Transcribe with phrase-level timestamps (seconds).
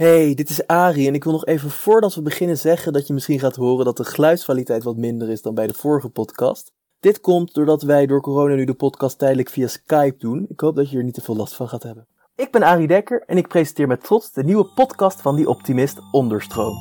[0.00, 3.12] Hey, dit is Ari en ik wil nog even voordat we beginnen zeggen dat je
[3.12, 6.72] misschien gaat horen dat de geluidskwaliteit wat minder is dan bij de vorige podcast.
[7.00, 10.46] Dit komt doordat wij door corona nu de podcast tijdelijk via Skype doen.
[10.48, 12.06] Ik hoop dat je er niet te veel last van gaat hebben.
[12.36, 15.98] Ik ben Ari Dekker en ik presenteer met trots de nieuwe podcast van die optimist
[16.12, 16.76] Onderstroom.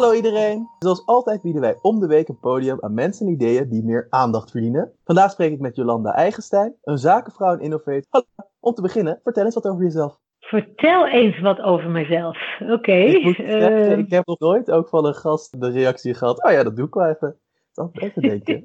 [0.00, 0.68] Hallo iedereen!
[0.78, 4.06] Zoals altijd bieden wij om de week een podium aan mensen en ideeën die meer
[4.10, 4.92] aandacht verdienen.
[5.04, 8.04] Vandaag spreek ik met Jolanda Eigenstein, een zakenvrouw en innovator.
[8.08, 8.26] Hallo,
[8.60, 10.18] om te beginnen, vertel eens wat over jezelf.
[10.38, 12.38] Vertel eens wat over mezelf.
[12.60, 12.92] Oké.
[12.92, 13.98] Ik, uh...
[13.98, 16.44] ik heb nog nooit ook van een gast de reactie gehad.
[16.44, 17.36] Oh ja, dat doe ik wel even.
[17.72, 18.64] Dat even denken.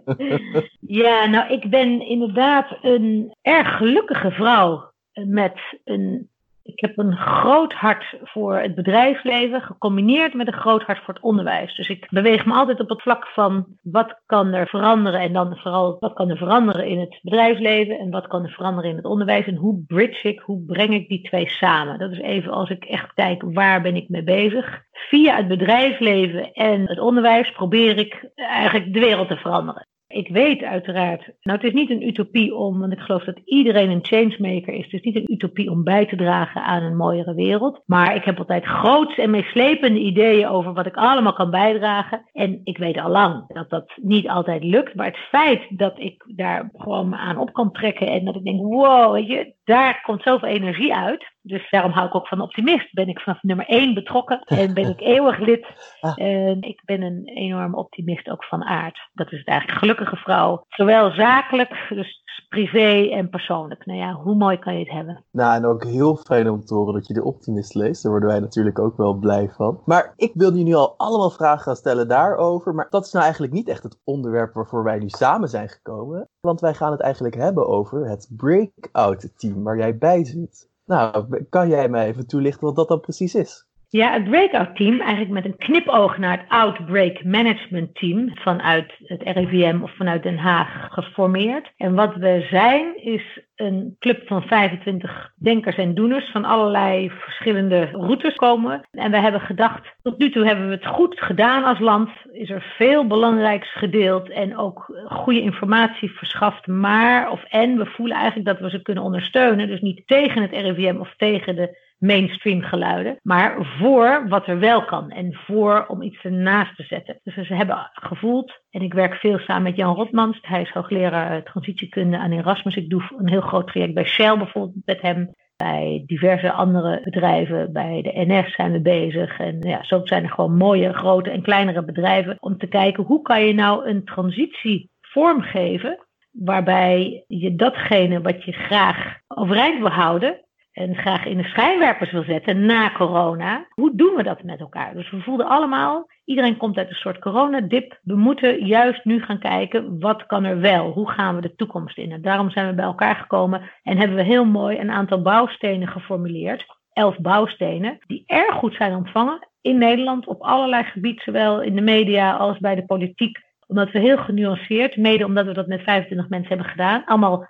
[1.02, 6.30] ja, nou, ik ben inderdaad een erg gelukkige vrouw met een
[6.68, 11.22] ik heb een groot hart voor het bedrijfsleven, gecombineerd met een groot hart voor het
[11.22, 11.76] onderwijs.
[11.76, 15.56] Dus ik beweeg me altijd op het vlak van wat kan er veranderen en dan
[15.56, 19.04] vooral wat kan er veranderen in het bedrijfsleven en wat kan er veranderen in het
[19.04, 21.98] onderwijs en hoe bridge ik, hoe breng ik die twee samen.
[21.98, 24.82] Dat is even als ik echt kijk waar ben ik mee bezig.
[24.92, 29.86] Via het bedrijfsleven en het onderwijs probeer ik eigenlijk de wereld te veranderen.
[30.08, 33.90] Ik weet uiteraard, nou het is niet een utopie om, want ik geloof dat iedereen
[33.90, 34.84] een changemaker is.
[34.84, 37.82] Het is niet een utopie om bij te dragen aan een mooiere wereld.
[37.86, 42.22] Maar ik heb altijd groots en meeslepende ideeën over wat ik allemaal kan bijdragen.
[42.32, 44.94] En ik weet al lang dat dat niet altijd lukt.
[44.94, 48.60] Maar het feit dat ik daar gewoon aan op kan trekken en dat ik denk,
[48.60, 51.36] wow, weet je, daar komt zoveel energie uit.
[51.48, 52.92] Dus daarom hou ik ook van optimist.
[52.92, 55.66] Ben ik vanaf nummer één betrokken en ben ik eeuwig lid.
[56.00, 56.12] Ah.
[56.16, 59.08] En ik ben een enorm optimist ook van aard.
[59.12, 59.78] Dat is het eigenlijk.
[59.78, 60.64] Gelukkige vrouw.
[60.68, 63.86] Zowel zakelijk, dus privé en persoonlijk.
[63.86, 65.24] Nou ja, hoe mooi kan je het hebben?
[65.30, 68.02] Nou, en ook heel fijn om te horen dat je de optimist leest.
[68.02, 69.82] Daar worden wij natuurlijk ook wel blij van.
[69.84, 72.74] Maar ik wil je nu al allemaal vragen gaan stellen daarover.
[72.74, 76.28] Maar dat is nou eigenlijk niet echt het onderwerp waarvoor wij nu samen zijn gekomen.
[76.40, 80.68] Want wij gaan het eigenlijk hebben over het breakout team waar jij bij zit.
[80.88, 83.67] Nou, kan jij mij even toelichten wat dat dan precies is?
[83.90, 89.22] Ja, het breakout team, eigenlijk met een knipoog naar het Outbreak Management Team vanuit het
[89.22, 91.72] RIVM of vanuit Den Haag geformeerd.
[91.76, 97.84] En wat we zijn is een club van 25 denkers en doeners van allerlei verschillende
[97.92, 98.88] routes komen.
[98.90, 102.10] En we hebben gedacht, tot nu toe hebben we het goed gedaan als land.
[102.32, 106.66] Is er veel belangrijks gedeeld en ook goede informatie verschaft.
[106.66, 109.68] Maar, of en, we voelen eigenlijk dat we ze kunnen ondersteunen.
[109.68, 114.84] Dus niet tegen het RIVM of tegen de mainstream geluiden, maar voor wat er wel
[114.84, 117.20] kan en voor om iets ernaast te zetten.
[117.22, 121.42] Dus ze hebben gevoeld, en ik werk veel samen met Jan Rotmans, hij is hoogleraar
[121.42, 122.76] transitiekunde aan Erasmus.
[122.76, 125.34] Ik doe een heel groot traject bij Shell bijvoorbeeld met hem.
[125.56, 129.38] Bij diverse andere bedrijven, bij de NS zijn we bezig.
[129.38, 133.22] En ja, zo zijn er gewoon mooie, grote en kleinere bedrijven om te kijken hoe
[133.22, 140.40] kan je nou een transitie vormgeven waarbij je datgene wat je graag overeind wil houden,
[140.78, 143.66] en graag in de schijnwerpers wil zetten na corona.
[143.70, 144.94] Hoe doen we dat met elkaar?
[144.94, 147.98] Dus we voelden allemaal, iedereen komt uit een soort coronadip.
[148.02, 150.90] We moeten juist nu gaan kijken, wat kan er wel?
[150.90, 152.22] Hoe gaan we de toekomst in?
[152.22, 156.66] Daarom zijn we bij elkaar gekomen en hebben we heel mooi een aantal bouwstenen geformuleerd.
[156.92, 161.80] Elf bouwstenen, die erg goed zijn ontvangen in Nederland op allerlei gebieden, zowel in de
[161.80, 163.38] media als bij de politiek.
[163.66, 167.46] Omdat we heel genuanceerd, mede omdat we dat met 25 mensen hebben gedaan, allemaal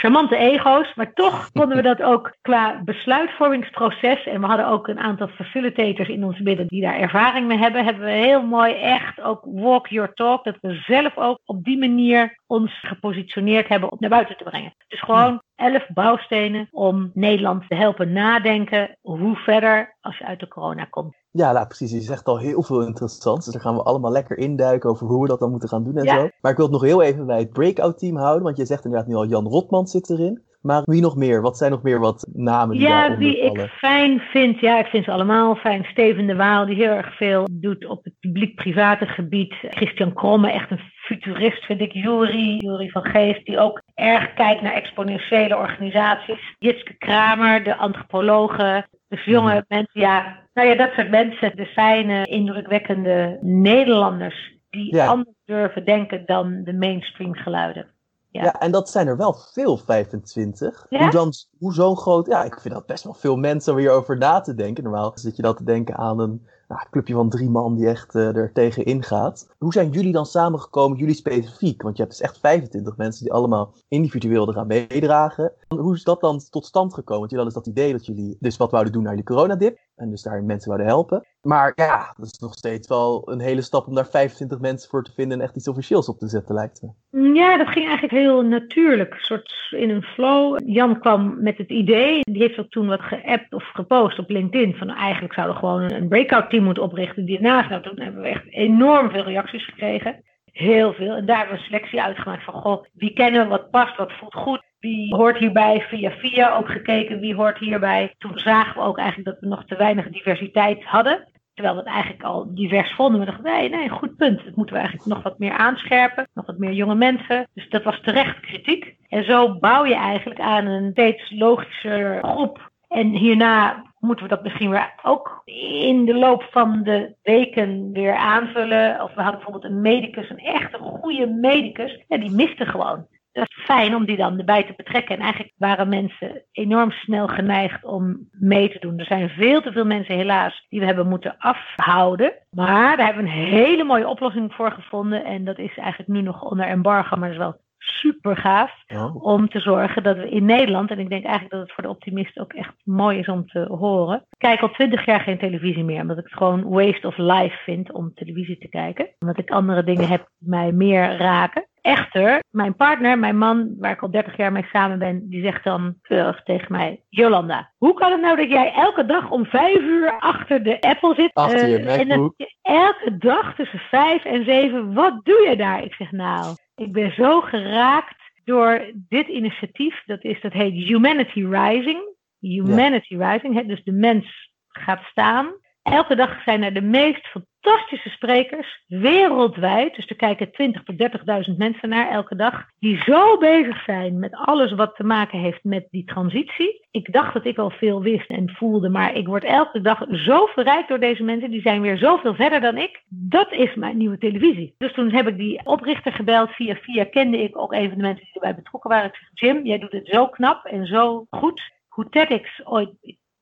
[0.00, 4.26] charmante ego's, maar toch konden we dat ook qua besluitvormingsproces.
[4.26, 7.84] En we hadden ook een aantal facilitators in ons midden die daar ervaring mee hebben.
[7.84, 10.44] Hebben we heel mooi echt ook walk your talk.
[10.44, 14.74] Dat we zelf ook op die manier ons gepositioneerd hebben om naar buiten te brengen.
[14.88, 20.48] Dus gewoon elf bouwstenen om Nederland te helpen nadenken hoe verder als je uit de
[20.48, 21.16] corona komt.
[21.30, 21.92] Ja, nou, precies.
[21.92, 23.44] Je zegt al heel veel interessants.
[23.44, 25.96] Dus daar gaan we allemaal lekker induiken over hoe we dat dan moeten gaan doen
[25.96, 26.28] en zo.
[26.40, 28.42] Maar ik wil het nog heel even bij het breakout team houden.
[28.42, 30.42] Want je zegt inderdaad nu al Jan Rotman zit erin.
[30.60, 31.40] Maar wie nog meer?
[31.40, 34.60] Wat zijn nog meer wat namen die Ja, die ik fijn vind.
[34.60, 35.84] Ja, ik vind ze allemaal fijn.
[35.84, 39.54] Steven de Waal, die heel erg veel doet op het publiek-private gebied.
[39.60, 41.92] Christian Kromme, echt een futurist vind ik.
[41.92, 46.54] Jury, Jury van Geest, die ook erg kijkt naar exponentiële organisaties.
[46.58, 48.86] Jitske Kramer, de antropologe.
[49.08, 49.62] Dus jonge mhm.
[49.68, 50.38] mensen, ja.
[50.54, 51.56] Nou ja, dat soort mensen.
[51.56, 54.58] De fijne, indrukwekkende Nederlanders.
[54.70, 57.86] Die anders durven denken dan de mainstream geluiden.
[58.30, 58.42] Ja.
[58.42, 58.60] ja.
[58.60, 60.86] en dat zijn er wel veel, 25.
[60.88, 62.26] Hoe, dan, hoe zo'n groot...
[62.26, 64.84] Ja, ik vind dat best wel veel mensen om hierover na te denken.
[64.84, 68.14] Normaal zit je dan te denken aan een nou, clubje van drie man die echt
[68.14, 69.48] uh, er tegen ingaat.
[69.58, 71.82] Hoe zijn jullie dan samengekomen, jullie specifiek?
[71.82, 75.52] Want je hebt dus echt 25 mensen die allemaal individueel eraan meedragen.
[75.68, 77.18] Hoe is dat dan tot stand gekomen?
[77.18, 79.78] Want jullie hadden dus dat idee dat jullie dus wat wouden doen naar die coronadip.
[80.00, 81.26] En dus daar mensen wouden helpen.
[81.42, 85.04] Maar ja, dat is nog steeds wel een hele stap om daar 25 mensen voor
[85.04, 87.34] te vinden en echt iets officieels op te zetten, lijkt me.
[87.34, 89.12] Ja, dat ging eigenlijk heel natuurlijk.
[89.12, 90.58] Een soort in een flow.
[90.64, 92.20] Jan kwam met het idee.
[92.22, 94.74] Die heeft ook toen wat geappt of gepost op LinkedIn.
[94.74, 97.24] Van eigenlijk zouden we gewoon een breakout team moeten oprichten.
[97.24, 100.22] Die ernaast nou, toen hebben we echt enorm veel reacties gekregen.
[100.52, 101.16] Heel veel.
[101.16, 104.12] En daar hebben we een selectie uitgemaakt van, goh, wie kennen we, wat past, wat
[104.12, 104.68] voelt goed.
[104.78, 108.14] Wie hoort hierbij via via ook gekeken, wie hoort hierbij.
[108.18, 111.28] Toen zagen we ook eigenlijk dat we nog te weinig diversiteit hadden.
[111.54, 113.20] Terwijl we het eigenlijk al divers vonden.
[113.20, 114.44] We dachten, nee, nee, goed punt.
[114.44, 116.28] Dat moeten we eigenlijk nog wat meer aanscherpen.
[116.34, 117.48] Nog wat meer jonge mensen.
[117.54, 118.96] Dus dat was terecht kritiek.
[119.08, 122.69] En zo bouw je eigenlijk aan een steeds logischer groep.
[122.90, 128.14] En hierna moeten we dat misschien weer ook in de loop van de weken weer
[128.14, 129.02] aanvullen.
[129.02, 132.04] Of we hadden bijvoorbeeld een medicus, een echte goede medicus.
[132.08, 135.16] Ja, die miste gewoon dat is fijn om die dan erbij te betrekken.
[135.16, 138.98] En eigenlijk waren mensen enorm snel geneigd om mee te doen.
[138.98, 142.32] Er zijn veel te veel mensen helaas die we hebben moeten afhouden.
[142.50, 145.24] Maar daar hebben we een hele mooie oplossing voor gevonden.
[145.24, 148.72] En dat is eigenlijk nu nog onder embargo, maar dat is wel super gaaf.
[148.88, 149.24] Oh.
[149.24, 151.90] Om te zorgen dat we in Nederland, en ik denk eigenlijk dat het voor de
[151.90, 154.16] optimisten ook echt mooi is om te horen.
[154.16, 157.56] Ik kijk al twintig jaar geen televisie meer, omdat ik het gewoon waste of life
[157.64, 159.08] vind om televisie te kijken.
[159.18, 161.64] Omdat ik andere dingen heb die mij meer raken.
[161.80, 165.64] Echter, mijn partner, mijn man, waar ik al 30 jaar mee samen ben, die zegt
[165.64, 169.80] dan keurig tegen mij: Jolanda, hoe kan het nou dat jij elke dag om vijf
[169.80, 171.30] uur achter de Apple zit?
[171.34, 175.84] Achter je uh, en elke dag tussen vijf en zeven, wat doe je daar?
[175.84, 180.02] Ik zeg: Nou, ik ben zo geraakt door dit initiatief.
[180.06, 182.16] Dat, is, dat heet Humanity Rising.
[182.40, 185.52] Humanity Rising, dus de mens gaat staan.
[185.82, 187.26] Elke dag zijn er de meest
[187.60, 189.96] fantastische sprekers wereldwijd.
[189.96, 192.64] Dus er kijken 20.000 tot 30.000 mensen naar elke dag.
[192.78, 196.86] Die zo bezig zijn met alles wat te maken heeft met die transitie.
[196.90, 198.88] Ik dacht dat ik al veel wist en voelde.
[198.88, 201.50] Maar ik word elke dag zo verrijkt door deze mensen.
[201.50, 203.02] Die zijn weer zoveel verder dan ik.
[203.08, 204.74] Dat is mijn nieuwe televisie.
[204.78, 206.50] Dus toen heb ik die oprichter gebeld.
[206.50, 209.08] Via via kende ik ook een van de mensen die erbij betrokken waren.
[209.08, 211.62] Ik zeg, Jim, jij doet het zo knap en zo goed.
[211.88, 212.90] Hoe TEDx ooit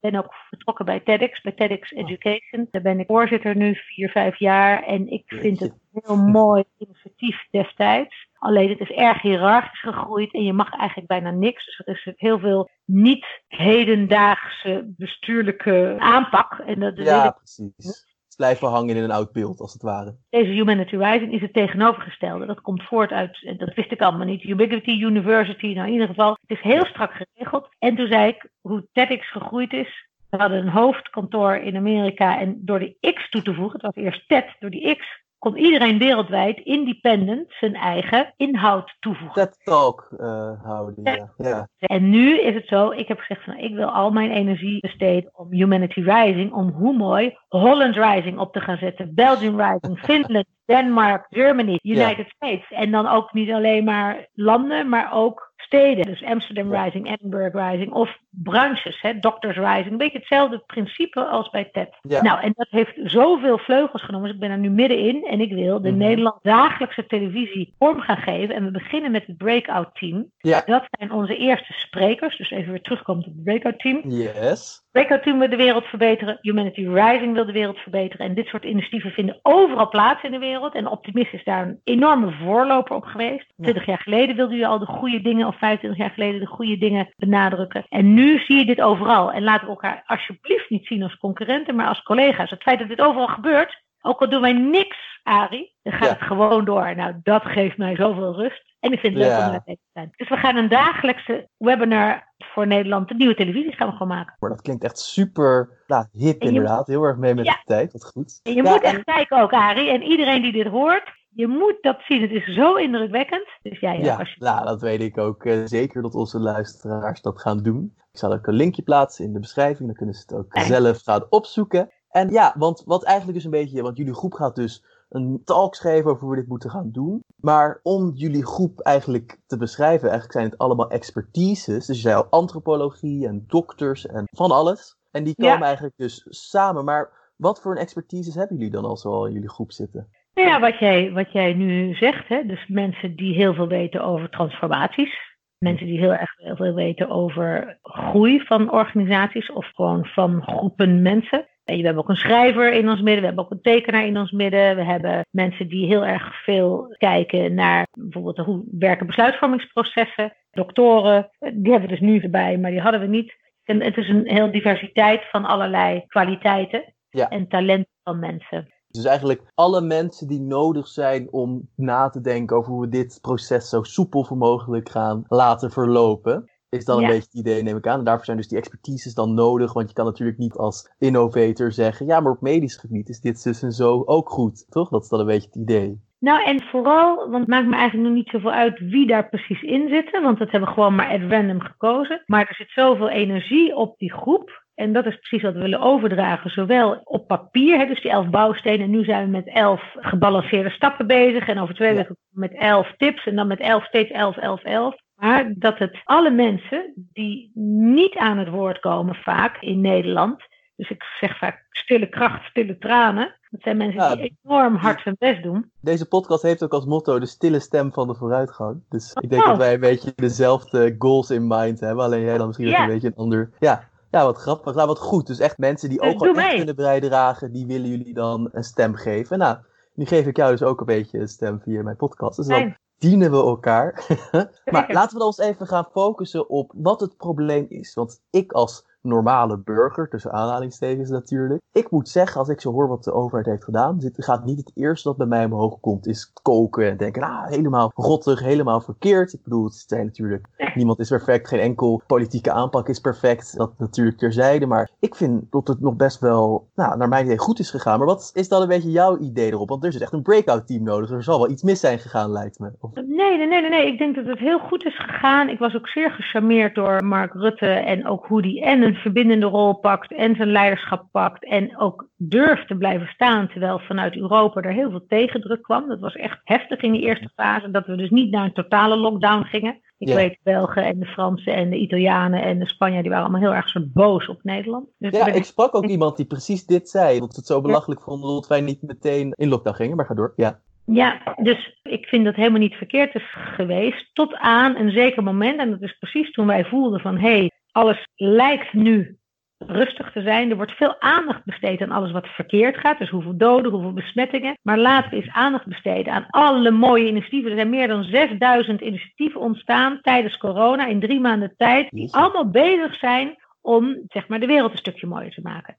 [0.01, 2.69] ben ook betrokken bij TEDx, bij TEDx Education.
[2.71, 4.83] Daar ben ik voorzitter nu, vier, vijf jaar.
[4.83, 8.29] En ik vind het een heel mooi initiatief destijds.
[8.39, 11.65] Alleen het is erg hiërarchisch gegroeid en je mag eigenlijk bijna niks.
[11.65, 16.59] Dus er is heel veel niet hedendaagse bestuurlijke aanpak.
[16.59, 18.07] En dat ja, precies
[18.39, 20.17] blijven hangen in een oud beeld, als het ware.
[20.31, 22.47] Deze Humanity Rising is het tegenovergestelde.
[22.47, 25.67] Dat komt voort uit, dat wist ik allemaal niet, Ubiquity University.
[25.67, 27.69] Nou, in ieder geval, het is heel strak geregeld.
[27.79, 30.09] En toen zei ik hoe TEDx gegroeid is.
[30.31, 34.05] We hadden een hoofdkantoor in Amerika en door de X toe te voegen, het was
[34.05, 35.07] eerst TED, door die X
[35.39, 39.43] kon iedereen wereldwijd independent zijn eigen inhoud toevoegen.
[39.43, 41.33] TED Talk uh, houden, ja.
[41.37, 41.69] ja.
[41.79, 45.31] En nu is het zo, ik heb gezegd van ik wil al mijn energie besteden
[45.33, 50.47] om Humanity Rising, om hoe mooi Holland Rising op te gaan zetten, Belgium Rising, Finland,
[50.65, 52.71] Denmark, Germany, United States.
[52.71, 56.05] En dan ook niet alleen maar landen, maar ook steden.
[56.05, 59.91] Dus Amsterdam Rising, Edinburgh Rising of branches, hè, Doctors Rising.
[59.91, 62.23] Een beetje hetzelfde principe als bij TED.
[62.23, 64.27] Nou, en dat heeft zoveel vleugels genomen.
[64.27, 68.01] Dus ik ben er nu middenin en ik wil de mm Nederland dagelijkse televisie vorm
[68.01, 68.55] gaan geven.
[68.55, 70.31] En we beginnen met het breakout team.
[70.39, 70.63] Ja.
[70.67, 72.37] Dat zijn onze eerste sprekers.
[72.37, 74.01] Dus even weer terugkomen op het breakout team.
[74.05, 74.87] Yes.
[74.93, 76.39] Breakout Team wil de wereld verbeteren.
[76.41, 78.27] Humanity Rising wil de wereld verbeteren.
[78.27, 80.75] En dit soort initiatieven vinden overal plaats in de wereld.
[80.75, 83.47] En Optimist is daar een enorme voorloper op geweest.
[83.57, 86.79] 20 jaar geleden wilde u al de goede dingen, of 25 jaar geleden de goede
[86.79, 87.85] dingen benadrukken.
[87.89, 89.33] En nu zie je dit overal.
[89.33, 92.51] En laten we elkaar alsjeblieft niet zien als concurrenten, maar als collega's.
[92.51, 96.23] Het feit dat dit overal gebeurt, ook al doen wij niks, Ari, dan gaat het
[96.23, 96.97] gewoon door.
[96.97, 98.67] Nou, dat geeft mij zoveel rust.
[98.81, 100.11] En ik vind het leuk om erbij te zijn.
[100.17, 104.37] Dus we gaan een dagelijkse webinar voor Nederland, de nieuwe televisie gaan we gewoon maken.
[104.39, 106.87] Maar dat klinkt echt super nou, hip inderdaad.
[106.87, 107.93] Heel erg mee met de tijd.
[107.93, 108.41] Wat goed.
[108.43, 109.91] En je moet echt kijken ook, Arie.
[109.91, 112.23] En iedereen die dit hoort, je moet dat zien.
[112.23, 113.49] Het is zo indrukwekkend.
[113.63, 117.41] Dus jij, ja, ja nou, dat weet ik ook uh, zeker dat onze luisteraars dat
[117.41, 117.95] gaan doen.
[118.13, 119.89] Ik zal ook een linkje plaatsen in de beschrijving.
[119.89, 121.91] Dan kunnen ze het ook zelf gaan opzoeken.
[122.11, 125.77] En ja, want wat eigenlijk dus een beetje, want jullie groep gaat dus een talk
[125.77, 127.21] geven over hoe we dit moeten gaan doen.
[127.37, 131.87] Maar om jullie groep eigenlijk te beschrijven, eigenlijk zijn het allemaal expertises.
[131.87, 134.97] Dus je zei al antropologie en dokters en van alles.
[135.11, 136.85] En die komen eigenlijk dus samen.
[136.85, 140.09] Maar wat voor een expertises hebben jullie dan al zo in jullie groep zitten?
[140.39, 144.05] Nou ja, wat jij, wat jij nu zegt, hè, dus mensen die heel veel weten
[144.05, 145.19] over transformaties.
[145.59, 151.03] Mensen die heel erg heel veel weten over groei van organisaties of gewoon van groepen
[151.03, 151.49] mensen.
[151.65, 154.31] We hebben ook een schrijver in ons midden, we hebben ook een tekenaar in ons
[154.31, 154.77] midden.
[154.77, 160.33] We hebben mensen die heel erg veel kijken naar bijvoorbeeld hoe werken besluitvormingsprocessen.
[160.51, 163.35] Doktoren, die hebben we dus nu erbij, maar die hadden we niet.
[163.65, 168.77] En het is een heel diversiteit van allerlei kwaliteiten en talenten van mensen.
[168.91, 173.19] Dus eigenlijk alle mensen die nodig zijn om na te denken over hoe we dit
[173.21, 176.51] proces zo soepel mogelijk gaan laten verlopen.
[176.71, 177.99] Is dan een beetje het idee, neem ik aan.
[177.99, 179.73] En daarvoor zijn dus die expertises dan nodig.
[179.73, 183.43] Want je kan natuurlijk niet als innovator zeggen: ja, maar op medisch gebied is dit
[183.43, 184.67] dus en zo ook goed.
[184.71, 184.89] Toch?
[184.89, 186.01] Dat is dan een beetje het idee.
[186.21, 189.63] Nou, en vooral, want het maakt me eigenlijk nog niet zoveel uit wie daar precies
[189.63, 190.23] in zitten.
[190.23, 192.23] Want dat hebben we gewoon maar at random gekozen.
[192.27, 194.67] Maar er zit zoveel energie op die groep.
[194.79, 198.29] En dat is precies wat we willen overdragen, zowel op papier, hè, dus die elf
[198.31, 198.81] bouwstenen.
[198.81, 201.49] En nu zijn we met elf gebalanceerde stappen bezig.
[201.49, 203.27] En over twee weken met elf tips.
[203.27, 204.95] En dan met elf, steeds elf, elf, elf.
[205.15, 207.51] Maar dat het alle mensen die
[207.89, 210.43] niet aan het woord komen, vaak in Nederland.
[210.77, 213.37] Dus ik zeg vaak stille kracht, stille tranen.
[213.51, 215.71] Dat zijn mensen die enorm hard hun best doen.
[215.81, 218.83] Deze podcast heeft ook als motto de stille stem van de vooruitgang.
[218.89, 222.05] Dus ik denk dat wij een beetje dezelfde goals in mind hebben.
[222.05, 222.83] Alleen jij dan misschien ja.
[222.83, 223.51] een beetje een ander.
[223.59, 224.75] Ja, ja, wat grappig.
[224.75, 225.27] Nou, wat goed.
[225.27, 228.65] Dus echt mensen die dus ook wel echt kunnen bijdragen, die willen jullie dan een
[228.65, 229.39] stem geven.
[229.39, 229.57] Nou,
[229.95, 232.37] nu geef ik jou dus ook een beetje een stem via mijn podcast.
[232.37, 234.07] Dus dan dienen we elkaar.
[234.73, 237.95] maar laten we dan eens even gaan focussen op wat het probleem is.
[237.95, 241.61] Want ik als normale burger, tussen aanhalingstekens natuurlijk.
[241.73, 244.59] Ik moet zeggen, als ik zo hoor wat de overheid heeft gedaan, dit gaat niet
[244.59, 248.81] het eerste dat bij mij omhoog komt, is koken en denken, ah, helemaal rottig, helemaal
[248.81, 249.33] verkeerd.
[249.33, 253.79] Ik bedoel, het zijn natuurlijk, niemand is perfect, geen enkel politieke aanpak is perfect, dat
[253.79, 257.59] natuurlijk terzijde, maar ik vind dat het nog best wel, nou, naar mijn idee goed
[257.59, 257.99] is gegaan.
[257.99, 259.69] Maar wat is dan een beetje jouw idee erop?
[259.69, 262.31] Want er is echt een breakout team nodig, er zal wel iets mis zijn gegaan,
[262.31, 262.71] lijkt me.
[262.81, 262.95] Of...
[262.95, 265.49] Nee, nee, nee, nee, ik denk dat het heel goed is gegaan.
[265.49, 269.47] Ik was ook zeer gecharmeerd door Mark Rutte en ook hoe die en een verbindende
[269.47, 274.61] rol pakt en zijn leiderschap pakt en ook durft te blijven staan terwijl vanuit Europa
[274.61, 275.89] er heel veel tegendruk kwam.
[275.89, 278.97] Dat was echt heftig in die eerste fase, dat we dus niet naar een totale
[278.97, 279.81] lockdown gingen.
[279.99, 283.31] Ik weet de Belgen en de Fransen en de Italianen en de Spanjaarden, die waren
[283.31, 284.87] allemaal heel erg soort boos op Nederland.
[284.99, 288.01] Dus ja, ik sprak ook iemand die precies dit zei, dat ze het zo belachelijk
[288.01, 290.61] vonden dat wij niet meteen in lockdown gingen, maar ga door, ja.
[290.85, 294.11] Ja, dus ik vind dat helemaal niet verkeerd is geweest.
[294.13, 297.53] Tot aan een zeker moment, en dat is precies toen wij voelden van hé, hey,
[297.73, 299.19] alles lijkt nu
[299.59, 300.51] rustig te zijn.
[300.51, 302.99] Er wordt veel aandacht besteed aan alles wat verkeerd gaat.
[302.99, 304.59] Dus hoeveel doden, hoeveel besmettingen.
[304.63, 307.51] Maar laten we eens aandacht besteden aan alle mooie initiatieven.
[307.51, 311.91] Er zijn meer dan 6000 initiatieven ontstaan tijdens corona in drie maanden tijd.
[311.91, 315.79] Die allemaal bezig zijn om zeg maar, de wereld een stukje mooier te maken.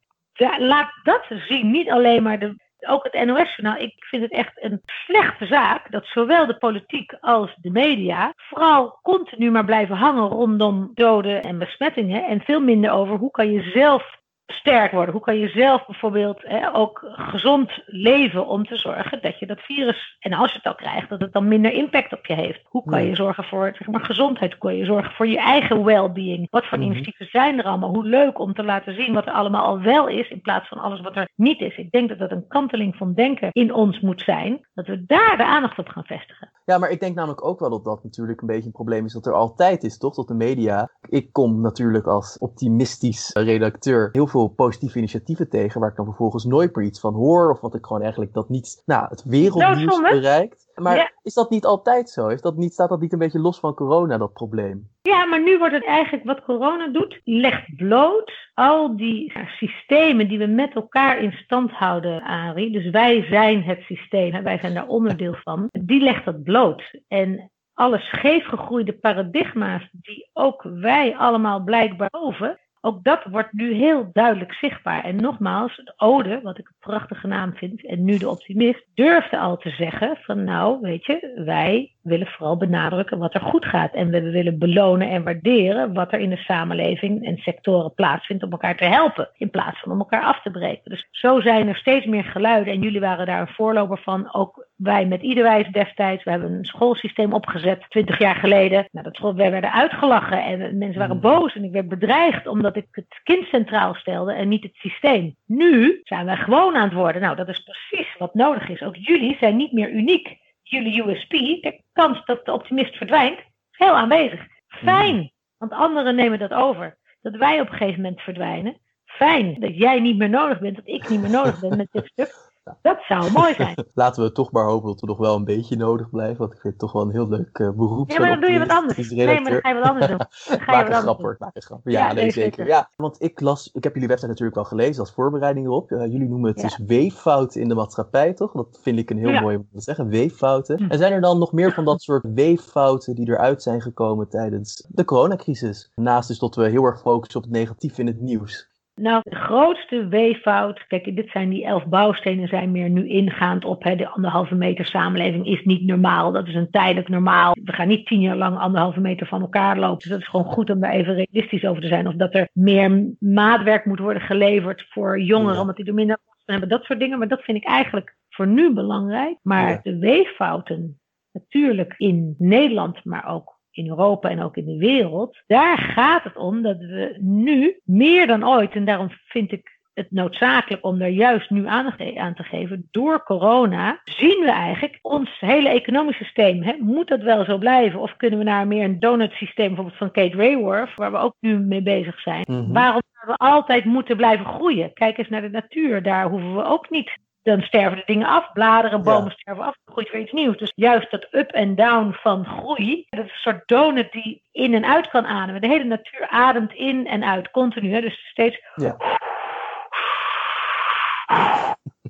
[0.57, 1.71] laat dat zien.
[1.71, 2.55] Niet alleen maar de
[2.87, 7.55] ook het NOS-journaal, ik vind het echt een slechte zaak dat zowel de politiek als
[7.61, 13.17] de media vooral continu maar blijven hangen rondom doden en besmettingen en veel minder over
[13.17, 14.17] hoe kan je zelf
[14.51, 15.13] sterk worden?
[15.13, 19.59] Hoe kan je zelf bijvoorbeeld hè, ook gezond leven om te zorgen dat je dat
[19.59, 22.61] virus, en als je het al krijgt, dat het dan minder impact op je heeft?
[22.63, 24.51] Hoe kan je zorgen voor zeg maar, gezondheid?
[24.51, 26.47] Hoe kan je zorgen voor je eigen well-being?
[26.49, 27.93] Wat voor mm initiatieven zijn er allemaal?
[27.93, 30.77] Hoe leuk om te laten zien wat er allemaal al wel is, in plaats van
[30.77, 31.77] alles wat er niet is.
[31.77, 35.37] Ik denk dat dat een kanteling van denken in ons moet zijn, dat we daar
[35.37, 36.51] de aandacht op gaan vestigen.
[36.65, 39.13] Ja, maar ik denk namelijk ook wel dat dat natuurlijk een beetje een probleem is
[39.13, 40.15] dat er altijd is, toch?
[40.15, 40.89] Dat de media.
[41.09, 46.45] Ik kom natuurlijk als optimistisch redacteur heel veel positieve initiatieven tegen, waar ik dan vervolgens
[46.45, 50.01] nooit meer iets van hoor, of wat ik gewoon eigenlijk dat niet, nou, het wereldnieuws
[50.01, 50.67] bereikt.
[50.75, 52.27] Maar is dat niet altijd zo?
[52.27, 54.87] Is dat niet, staat dat niet een beetje los van corona, dat probleem?
[55.01, 60.37] Ja, maar nu wordt het eigenlijk wat corona doet, legt bloot al die systemen die
[60.37, 62.71] we met elkaar in stand houden, Ari.
[62.71, 65.67] Dus wij zijn het systeem, wij zijn daar onderdeel van.
[65.71, 66.99] Die legt dat bloot.
[67.07, 74.09] En alle scheefgegroeide paradigma's die ook wij allemaal blijkbaar over, ook dat wordt nu heel
[74.13, 75.03] duidelijk zichtbaar.
[75.03, 79.37] En nogmaals, de Ode, wat ik een prachtige naam vind, en nu de optimist, durfde
[79.37, 83.93] al te zeggen van nou, weet je, wij willen vooral benadrukken wat er goed gaat.
[83.93, 88.51] En we willen belonen en waarderen wat er in de samenleving en sectoren plaatsvindt om
[88.51, 89.29] elkaar te helpen.
[89.37, 90.91] In plaats van om elkaar af te breken.
[90.91, 92.73] Dus zo zijn er steeds meer geluiden.
[92.73, 94.33] En jullie waren daar een voorloper van.
[94.33, 96.23] Ook wij met Iederwijs destijds.
[96.23, 98.87] We hebben een schoolsysteem opgezet, twintig jaar geleden.
[98.91, 101.21] Nou, dat school, wij werden uitgelachen en mensen waren mm.
[101.21, 101.55] boos.
[101.55, 105.35] En ik werd bedreigd omdat ik het kind centraal stelde en niet het systeem.
[105.45, 107.21] Nu zijn wij gewoon aan het worden.
[107.21, 108.81] Nou, dat is precies wat nodig is.
[108.81, 110.37] Ook jullie zijn niet meer uniek
[110.69, 113.39] jullie USP, de kans dat de optimist verdwijnt,
[113.71, 114.47] heel aanwezig.
[114.67, 115.27] Fijn, mhm.
[115.57, 116.97] want anderen nemen dat over.
[117.21, 118.77] Dat wij op een gegeven moment verdwijnen.
[119.05, 122.05] Fijn dat jij niet meer nodig bent, dat ik niet meer nodig ben met dit
[122.05, 122.48] stuk.
[122.81, 123.85] Dat zou mooi zijn.
[123.93, 126.37] Laten we toch maar hopen dat we nog wel een beetje nodig blijven.
[126.37, 128.11] Want ik vind het toch wel een heel leuk uh, beroep.
[128.11, 129.09] Ja, maar dan doe je wat anders.
[129.09, 130.17] Nee, maar dan ga je wat anders doen.
[130.17, 130.27] Dan
[130.59, 131.35] ga je wat anders doen.
[131.39, 131.81] Maak een grap.
[131.83, 132.67] Ja, ja nee, zeker.
[132.67, 135.91] Ja, want ik las, ik heb jullie website natuurlijk wel gelezen als voorbereiding erop.
[135.91, 136.67] Uh, jullie noemen het ja.
[136.67, 138.51] dus weeffouten in de maatschappij, toch?
[138.51, 139.41] Dat vind ik een heel ja.
[139.41, 140.77] mooi om te zeggen, weeffouten.
[140.77, 140.91] Hm.
[140.91, 144.85] En zijn er dan nog meer van dat soort weeffouten die eruit zijn gekomen tijdens
[144.89, 145.91] de coronacrisis?
[145.95, 148.67] Naast dus dat we heel erg focussen op het negatief in het nieuws.
[149.01, 153.83] Nou, de grootste weeffout, kijk, dit zijn die elf bouwstenen, zijn meer nu ingaand op
[153.83, 156.31] hè, de anderhalve meter samenleving is niet normaal.
[156.31, 157.55] Dat is een tijdelijk normaal.
[157.63, 159.97] We gaan niet tien jaar lang anderhalve meter van elkaar lopen.
[159.97, 162.07] Dus dat is gewoon goed om daar even realistisch over te zijn.
[162.07, 165.61] Of dat er meer maatwerk moet worden geleverd voor jongeren, ja.
[165.61, 166.77] omdat die er minder last van hebben.
[166.77, 167.19] Dat soort dingen.
[167.19, 169.37] Maar dat vind ik eigenlijk voor nu belangrijk.
[169.41, 169.79] Maar ja.
[169.83, 170.99] de weeffouten,
[171.31, 175.43] natuurlijk in Nederland, maar ook in Europa en ook in de wereld.
[175.47, 180.11] Daar gaat het om dat we nu meer dan ooit, en daarom vind ik het
[180.11, 182.87] noodzakelijk om daar juist nu aandacht aan te geven.
[182.91, 186.63] Door corona zien we eigenlijk ons hele economisch systeem.
[186.63, 187.99] Hè, moet dat wel zo blijven?
[187.99, 191.35] Of kunnen we naar meer een donut systeem, bijvoorbeeld van Kate Rayworth, waar we ook
[191.39, 192.43] nu mee bezig zijn?
[192.49, 192.73] Mm-hmm.
[192.73, 194.93] Waarom we altijd moeten blijven groeien?
[194.93, 196.03] Kijk eens naar de natuur.
[196.03, 197.17] Daar hoeven we ook niet
[197.49, 198.51] dan sterven de dingen af.
[198.51, 199.29] Bladeren, bomen ja.
[199.29, 199.75] sterven af.
[199.83, 200.57] Dan groeit weer iets nieuws.
[200.57, 203.05] Dus juist dat up en down van groei.
[203.09, 205.61] Dat is een soort donut die in en uit kan ademen.
[205.61, 207.51] De hele natuur ademt in en uit.
[207.51, 207.93] Continu.
[207.93, 208.01] Hè?
[208.01, 208.61] Dus steeds.
[208.75, 208.97] Ja.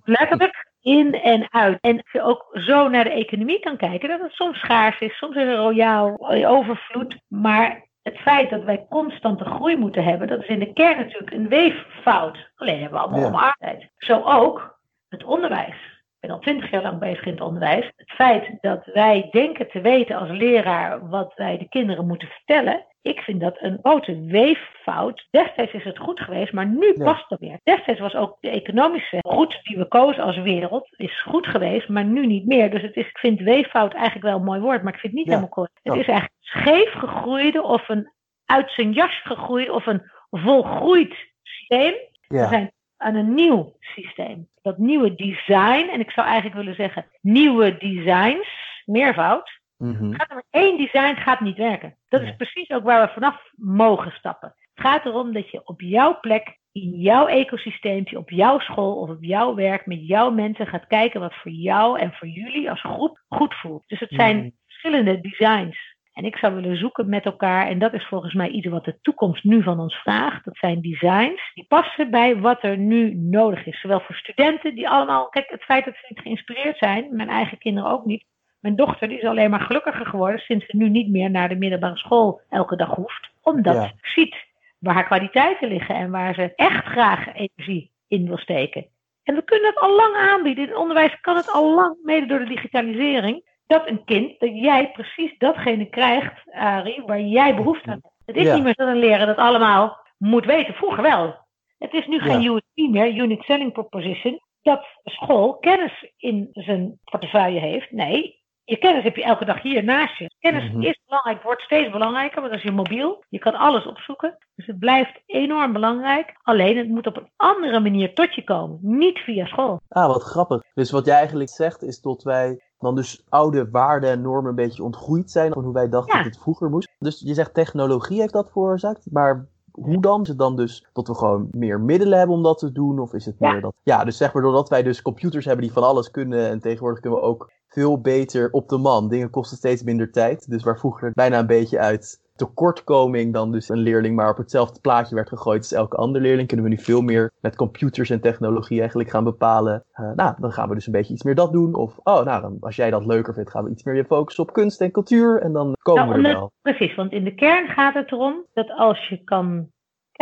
[0.03, 1.77] Letterlijk in en uit.
[1.81, 4.10] En als je ook zo naar de economie kan kijken.
[4.10, 5.17] Dat het soms schaars is.
[5.17, 7.17] Soms is er royaal overvloed.
[7.27, 10.27] Maar het feit dat wij constante groei moeten hebben.
[10.27, 12.38] Dat is in de kern natuurlijk een weeffout.
[12.55, 13.27] Alleen hebben we allemaal ja.
[13.27, 13.89] omarmdheid.
[13.98, 14.78] Zo ook
[15.09, 15.97] het onderwijs.
[16.21, 17.91] Ik ben al twintig jaar lang bezig in het onderwijs.
[17.95, 22.85] Het feit dat wij denken te weten als leraar wat wij de kinderen moeten vertellen.
[23.01, 25.27] Ik vind dat een grote weeffout.
[25.31, 27.03] Destijds is het goed geweest, maar nu ja.
[27.03, 27.59] past het meer.
[27.63, 32.05] Destijds was ook de economische route die we kozen als wereld is goed geweest, maar
[32.05, 32.69] nu niet meer.
[32.71, 35.21] Dus het is, ik vind weeffout eigenlijk wel een mooi woord, maar ik vind het
[35.21, 35.31] niet ja.
[35.31, 35.79] helemaal correct.
[35.83, 38.11] Het is eigenlijk scheef gegroeide of een
[38.45, 41.93] uit zijn jas gegroeid of een volgroeid systeem.
[42.27, 44.47] Er zijn aan een nieuw systeem.
[44.69, 48.47] Dat nieuwe design, en ik zou eigenlijk willen zeggen nieuwe designs,
[48.85, 49.59] meervoud.
[49.77, 50.13] Mm-hmm.
[50.13, 51.97] Gaat er maar één design gaat niet werken.
[52.09, 54.55] Dat is precies ook waar we vanaf mogen stappen.
[54.73, 59.09] Het gaat erom dat je op jouw plek, in jouw ecosysteempje, op jouw school of
[59.09, 62.82] op jouw werk, met jouw mensen gaat kijken wat voor jou en voor jullie als
[62.82, 63.84] groep goed voelt.
[63.88, 64.55] Dus het zijn mm-hmm.
[64.65, 65.88] verschillende designs.
[66.19, 68.99] En ik zou willen zoeken met elkaar, en dat is volgens mij iets wat de
[69.01, 70.45] toekomst nu van ons vraagt.
[70.45, 73.82] Dat zijn designs die passen bij wat er nu nodig is.
[73.82, 77.58] Zowel voor studenten die allemaal, kijk, het feit dat ze niet geïnspireerd zijn, mijn eigen
[77.58, 78.25] kinderen ook niet.
[78.60, 81.55] Mijn dochter die is alleen maar gelukkiger geworden sinds ze nu niet meer naar de
[81.55, 83.29] middelbare school elke dag hoeft.
[83.41, 83.84] Omdat ja.
[83.84, 84.36] ze ziet
[84.79, 88.86] waar haar kwaliteiten liggen en waar ze echt graag energie in wil steken.
[89.23, 90.63] En we kunnen het al lang aanbieden.
[90.63, 94.49] In het onderwijs kan het al lang, mede door de digitalisering dat een kind, dat
[94.53, 98.13] jij precies datgene krijgt, Arie, waar jij behoefte aan hebt.
[98.25, 98.53] Het is ja.
[98.53, 100.73] niet meer dat een leraar dat allemaal moet weten.
[100.73, 101.36] Vroeger wel.
[101.77, 102.51] Het is nu geen ja.
[102.51, 107.91] USP meer, Unique Selling Proposition, dat school kennis in zijn portefeuille heeft.
[107.91, 110.32] Nee, je kennis heb je elke dag hier naast je.
[110.39, 110.82] Kennis mm-hmm.
[110.82, 114.38] is belangrijk, wordt steeds belangrijker, want als je mobiel, je kan alles opzoeken.
[114.55, 116.39] Dus het blijft enorm belangrijk.
[116.41, 119.82] Alleen het moet op een andere manier tot je komen, niet via school.
[119.88, 120.62] Ah, wat grappig.
[120.73, 124.55] Dus wat jij eigenlijk zegt is dat wij dan dus oude waarden en normen een
[124.55, 126.23] beetje ontgroeid zijn van hoe wij dachten ja.
[126.23, 126.89] dat het vroeger moest.
[126.99, 130.21] Dus je zegt technologie heeft dat veroorzaakt, maar hoe dan?
[130.21, 132.99] Is het dan dus dat we gewoon meer middelen hebben om dat te doen?
[132.99, 133.59] Of is het meer ja.
[133.59, 133.73] dat...
[133.83, 136.99] Ja, dus zeg maar doordat wij dus computers hebben die van alles kunnen en tegenwoordig
[136.99, 139.09] kunnen we ook veel beter op de man.
[139.09, 140.49] Dingen kosten steeds minder tijd.
[140.49, 144.80] Dus waar vroeger bijna een beetje uit tekortkoming dan dus een leerling maar op hetzelfde
[144.82, 148.21] plaatje werd gegooid als elke andere leerling, kunnen we nu veel meer met computers en
[148.21, 149.84] technologie eigenlijk gaan bepalen.
[149.93, 151.75] Uh, nou, dan gaan we dus een beetje iets meer dat doen.
[151.75, 154.43] Of, oh, nou, dan, als jij dat leuker vindt, gaan we iets meer je focussen
[154.43, 155.41] op kunst en cultuur.
[155.41, 156.52] En dan komen nou, we er wel.
[156.62, 159.67] Precies, want in de kern gaat het erom dat als je kan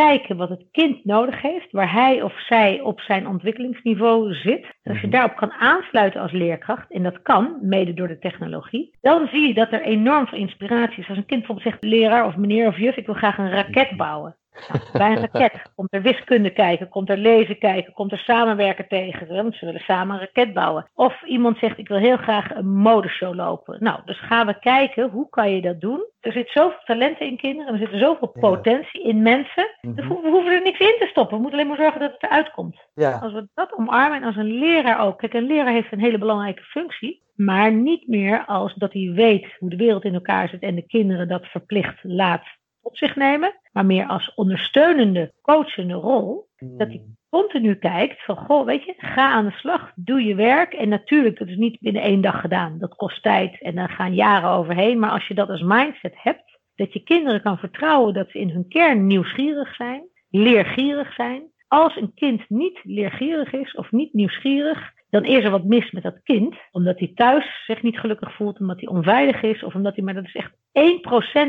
[0.04, 4.66] kijken wat het kind nodig heeft, waar hij of zij op zijn ontwikkelingsniveau zit.
[4.82, 8.96] En als je daarop kan aansluiten als leerkracht, en dat kan, mede door de technologie,
[9.00, 11.08] dan zie je dat er enorm veel inspiratie is.
[11.08, 13.96] Als een kind bijvoorbeeld zegt, leraar of meneer of juf, ik wil graag een raket
[13.96, 14.36] bouwen.
[14.68, 18.88] Nou, bij een raket komt er wiskunde kijken, komt er lezen kijken, komt er samenwerken
[18.88, 19.28] tegen.
[19.28, 20.90] Want ze willen samen een raket bouwen.
[20.94, 23.76] Of iemand zegt, ik wil heel graag een modeshow lopen.
[23.80, 26.06] Nou, dus gaan we kijken, hoe kan je dat doen?
[26.20, 28.40] Er zit zoveel talenten in kinderen, er zit zoveel ja.
[28.40, 29.68] potentie in mensen.
[29.80, 30.22] Mm -hmm.
[30.22, 31.36] We hoeven er niks in te stoppen.
[31.36, 32.76] We moeten alleen maar zorgen dat het eruit komt.
[32.94, 33.18] Ja.
[33.22, 35.18] Als we dat omarmen en als een leraar ook.
[35.18, 37.22] Kijk, een leraar heeft een hele belangrijke functie.
[37.34, 40.86] Maar niet meer als dat hij weet hoe de wereld in elkaar zit en de
[40.86, 42.42] kinderen dat verplicht laat
[42.88, 46.46] op zich nemen, maar meer als ondersteunende, coachende rol.
[46.58, 50.72] Dat die continu kijkt van, goh, weet je, ga aan de slag, doe je werk.
[50.72, 52.78] En natuurlijk, dat is niet binnen één dag gedaan.
[52.78, 54.98] Dat kost tijd en daar gaan jaren overheen.
[54.98, 58.50] Maar als je dat als mindset hebt, dat je kinderen kan vertrouwen dat ze in
[58.50, 61.42] hun kern nieuwsgierig zijn, leergierig zijn.
[61.68, 66.02] Als een kind niet leergierig is of niet nieuwsgierig, dan is er wat mis met
[66.02, 66.56] dat kind.
[66.70, 69.62] Omdat hij thuis zich niet gelukkig voelt, omdat hij onveilig is.
[69.62, 70.52] Of omdat hij, maar dat is echt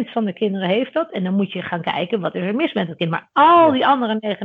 [0.07, 1.11] 1% van de kinderen heeft dat.
[1.11, 3.09] En dan moet je gaan kijken, wat is er mis met dat kind.
[3.09, 4.37] Maar al die andere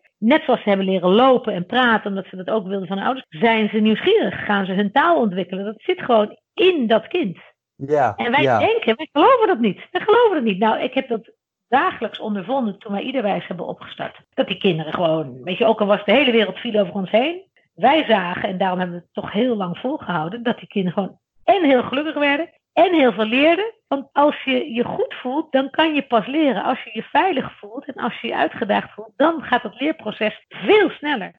[0.18, 3.06] net zoals ze hebben leren lopen en praten, omdat ze dat ook wilden van hun
[3.06, 4.44] ouders, zijn ze nieuwsgierig.
[4.44, 5.64] Gaan ze hun taal ontwikkelen.
[5.64, 7.38] Dat zit gewoon in dat kind.
[7.76, 8.58] Ja, en wij ja.
[8.58, 9.80] denken, wij geloven dat niet.
[9.90, 10.58] Wij geloven dat niet.
[10.58, 11.30] Nou, ik heb dat
[11.68, 14.20] dagelijks ondervonden toen wij Iederwijs hebben opgestart.
[14.34, 17.10] Dat die kinderen gewoon, weet je, ook al was de hele wereld viel over ons
[17.10, 17.45] heen.
[17.76, 21.18] Wij zagen, en daarom hebben we het toch heel lang volgehouden, dat die kinderen gewoon
[21.44, 23.74] en heel gelukkig werden en heel veel leerden.
[23.88, 26.62] Want als je je goed voelt, dan kan je pas leren.
[26.62, 30.44] Als je je veilig voelt en als je je uitgedaagd voelt, dan gaat het leerproces
[30.48, 31.32] veel sneller.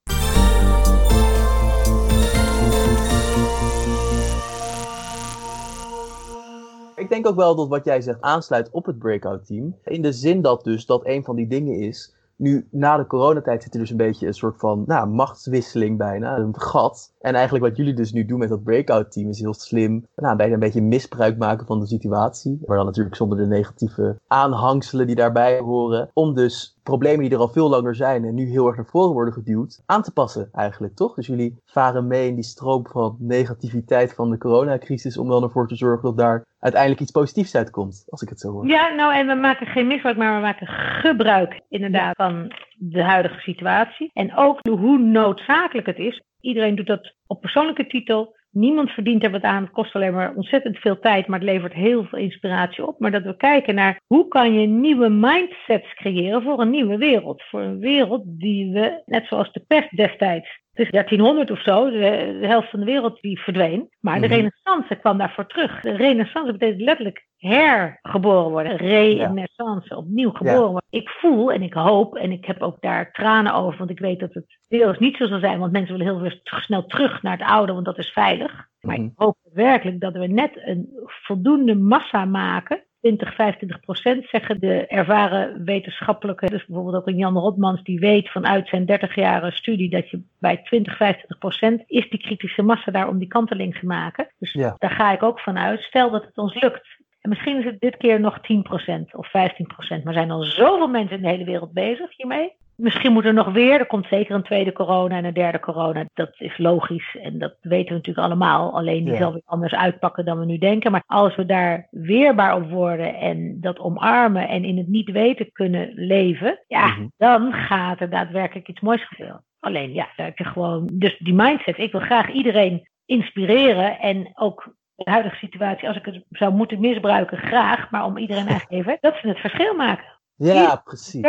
[6.96, 9.78] Ik denk ook wel dat wat jij zegt aansluit op het breakout team.
[9.84, 12.17] In de zin dat dus dat een van die dingen is.
[12.38, 16.38] Nu, na de coronatijd zit er dus een beetje een soort van nou, machtswisseling bijna,
[16.38, 17.14] een gat.
[17.28, 20.08] En eigenlijk wat jullie dus nu doen met dat breakout team is heel slim.
[20.16, 22.60] Nou, bijna een beetje misbruik maken van de situatie.
[22.66, 26.10] Maar dan natuurlijk zonder de negatieve aanhangselen die daarbij horen.
[26.14, 29.14] Om dus problemen die er al veel langer zijn en nu heel erg naar voren
[29.14, 31.16] worden geduwd, aan te passen eigenlijk, toch?
[31.16, 35.68] Dus jullie varen mee in die stroom van negativiteit van de coronacrisis om dan ervoor
[35.68, 38.68] te zorgen dat daar uiteindelijk iets positiefs uitkomt, als ik het zo hoor.
[38.68, 40.68] Ja, nou en we maken geen misbruik, maar we maken
[41.02, 44.10] gebruik inderdaad van de huidige situatie.
[44.14, 46.22] En ook hoe noodzakelijk het is.
[46.42, 48.36] Iedereen doet dat op persoonlijke titel.
[48.52, 49.64] Niemand verdient er wat aan.
[49.64, 53.00] Het kost alleen maar ontzettend veel tijd, maar het levert heel veel inspiratie op.
[53.00, 57.44] Maar dat we kijken naar hoe kan je nieuwe mindsets creëren voor een nieuwe wereld.
[57.44, 61.90] Voor een wereld die we, net zoals de pest destijds, het is 1300 of zo,
[61.90, 63.90] de, de, helft van de wereld die verdween.
[64.00, 65.82] Maar de renaissance kwam daarvoor terug.
[65.82, 68.76] De renaissance betekent letterlijk hergeboren worden.
[68.76, 70.88] Renaissance, opnieuw geboren worden.
[70.90, 74.20] Ik voel en ik hoop en ik heb ook daar tranen over, want ik weet
[74.20, 77.38] dat het deels niet zo zal zijn, want mensen willen heel veel snel terug naar
[77.38, 78.68] het oude, want dat is veilig.
[78.82, 84.60] Maar ik hoop werkelijk dat we net een voldoende massa maken 20, 25 procent zeggen
[84.60, 86.50] de ervaren wetenschappelijke.
[86.50, 90.22] Dus bijvoorbeeld ook een Jan Rotmans die weet vanuit zijn 30 jarige studie dat je
[90.40, 94.28] bij 20, 25 procent is die kritische massa daar om die kanteling te maken.
[94.40, 94.76] Dus ja.
[94.78, 95.82] daar ga ik ook vanuit.
[95.82, 96.88] Stel dat het ons lukt.
[97.22, 100.04] En misschien is het dit keer nog 10 procent of 15 procent.
[100.04, 102.52] Maar zijn al zoveel mensen in de hele wereld bezig hiermee.
[102.78, 106.06] Misschien moet er nog weer, er komt zeker een tweede corona en een derde corona.
[106.14, 108.76] Dat is logisch en dat weten we natuurlijk allemaal.
[108.78, 109.20] Alleen die ja.
[109.20, 110.92] zal weer anders uitpakken dan we nu denken.
[110.92, 115.52] Maar als we daar weerbaar op worden en dat omarmen en in het niet weten
[115.52, 117.12] kunnen leven, ja, mm -hmm.
[117.18, 119.44] dan gaat er daadwerkelijk iets moois gebeuren.
[119.60, 121.78] Alleen ja, daar heb je gewoon, dus die mindset.
[121.78, 126.80] Ik wil graag iedereen inspireren en ook de huidige situatie, als ik het zou moeten
[126.80, 127.92] misbruiken, graag.
[127.92, 130.06] Maar om iedereen eigenlijk even, dat ze het verschil maken.
[130.36, 131.22] Ja, precies.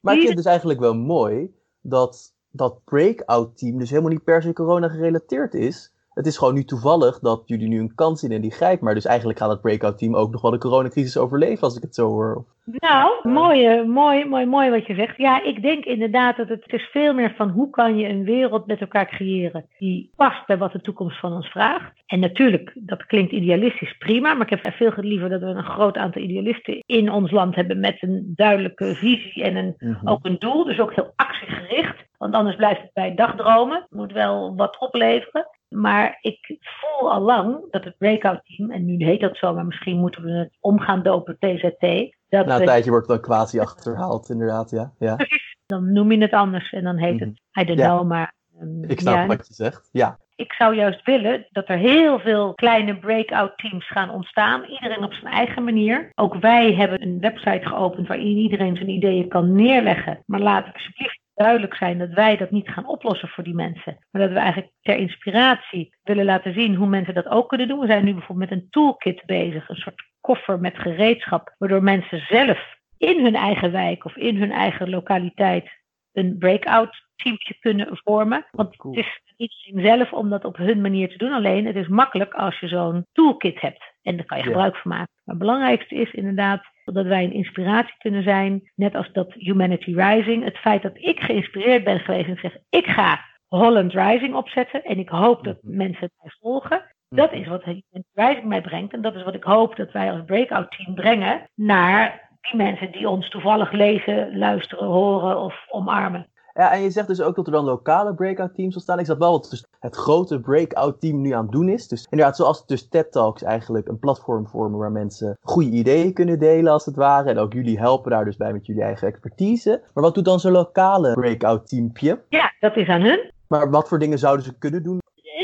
[0.00, 4.24] Maar ik vind het dus eigenlijk wel mooi dat dat breakout team dus helemaal niet
[4.24, 5.92] per se corona gerelateerd is.
[6.18, 8.82] Het is gewoon nu toevallig dat jullie nu een kans zien en die grijpt.
[8.82, 11.82] Maar dus eigenlijk gaat het breakout team ook nog wel de coronacrisis overleven als ik
[11.82, 12.44] het zo hoor.
[12.64, 15.16] Nou, mooi, mooi, mooi, mooi wat je zegt.
[15.16, 18.24] Ja, ik denk inderdaad dat het, het is veel meer van hoe kan je een
[18.24, 21.92] wereld met elkaar creëren die past bij wat de toekomst van ons vraagt.
[22.06, 25.96] En natuurlijk, dat klinkt idealistisch prima, maar ik heb veel liever dat we een groot
[25.96, 30.08] aantal idealisten in ons land hebben met een duidelijke visie en een, mm -hmm.
[30.08, 30.64] ook een doel.
[30.64, 32.06] Dus ook heel actiegericht.
[32.16, 33.80] Want anders blijft het bij dagdromen.
[33.80, 35.46] Het moet wel wat opleveren.
[35.68, 39.66] Maar ik voel al lang dat het breakout team, en nu heet dat zo, maar
[39.66, 42.16] misschien moeten we het omgaan dopen TZT.
[42.28, 44.92] Dat Na een we, tijdje wordt het dan quasi achterhaald, inderdaad, ja.
[44.98, 45.14] ja.
[45.16, 47.94] Precies, dan noem je het anders en dan heet het, I don't Ja.
[47.96, 48.34] know, maar...
[48.60, 50.18] um, Ik snap ja, wat je zegt, ja.
[50.36, 54.64] ik zou juist willen dat er heel veel kleine breakout teams gaan ontstaan.
[54.64, 56.10] Iedereen op zijn eigen manier.
[56.14, 60.22] Ook wij hebben een website geopend waarin iedereen zijn ideeën kan neerleggen.
[60.26, 63.98] Maar laat alsjeblieft duidelijk zijn dat wij dat niet gaan oplossen voor die mensen.
[64.10, 67.78] Maar dat we eigenlijk ter inspiratie willen laten zien hoe mensen dat ook kunnen doen.
[67.80, 69.68] We zijn nu bijvoorbeeld met een toolkit bezig.
[69.68, 71.54] Een soort koffer met gereedschap.
[71.58, 75.70] Waardoor mensen zelf in hun eigen wijk of in hun eigen lokaliteit
[76.12, 78.46] een breakout teamje kunnen vormen.
[78.50, 78.94] Want Cool.
[78.94, 79.04] het
[79.36, 81.32] is iedereen zelf om dat op hun manier te doen.
[81.32, 83.82] Alleen het is makkelijk als je zo'n toolkit hebt.
[84.02, 84.50] En daar kan je Ja.
[84.50, 85.12] gebruik van maken.
[85.24, 88.70] Maar het belangrijkste is inderdaad dat wij een inspiratie kunnen zijn.
[88.74, 90.44] Net als dat Humanity Rising.
[90.44, 94.84] Het feit dat ik geïnspireerd ben geweest en zeg ik ga Holland Rising opzetten.
[94.84, 95.76] En ik hoop dat Mhm.
[95.76, 96.82] mensen mij volgen.
[97.08, 98.92] Dat is wat Humanity Rising mij brengt.
[98.92, 102.92] En dat is wat ik hoop dat wij als breakout team brengen naar die mensen
[102.92, 106.26] die ons toevallig lezen, luisteren, horen of omarmen.
[106.58, 108.98] Ja, en je zegt dus ook dat er dan lokale breakout teams ontstaan.
[108.98, 111.88] Ik zat wel wat dus het grote breakout team nu aan het doen is.
[111.88, 116.38] Dus inderdaad, zoals dus TED Talks eigenlijk een platform vormen waar mensen goede ideeën kunnen
[116.38, 117.30] delen als het ware.
[117.30, 119.82] En ook jullie helpen daar dus bij met jullie eigen expertise.
[119.94, 122.22] Maar wat doet dan zo'n lokale breakout teampje?
[122.28, 123.32] Ja, dat is aan hun.
[123.48, 124.98] Maar wat voor dingen zouden ze kunnen doen?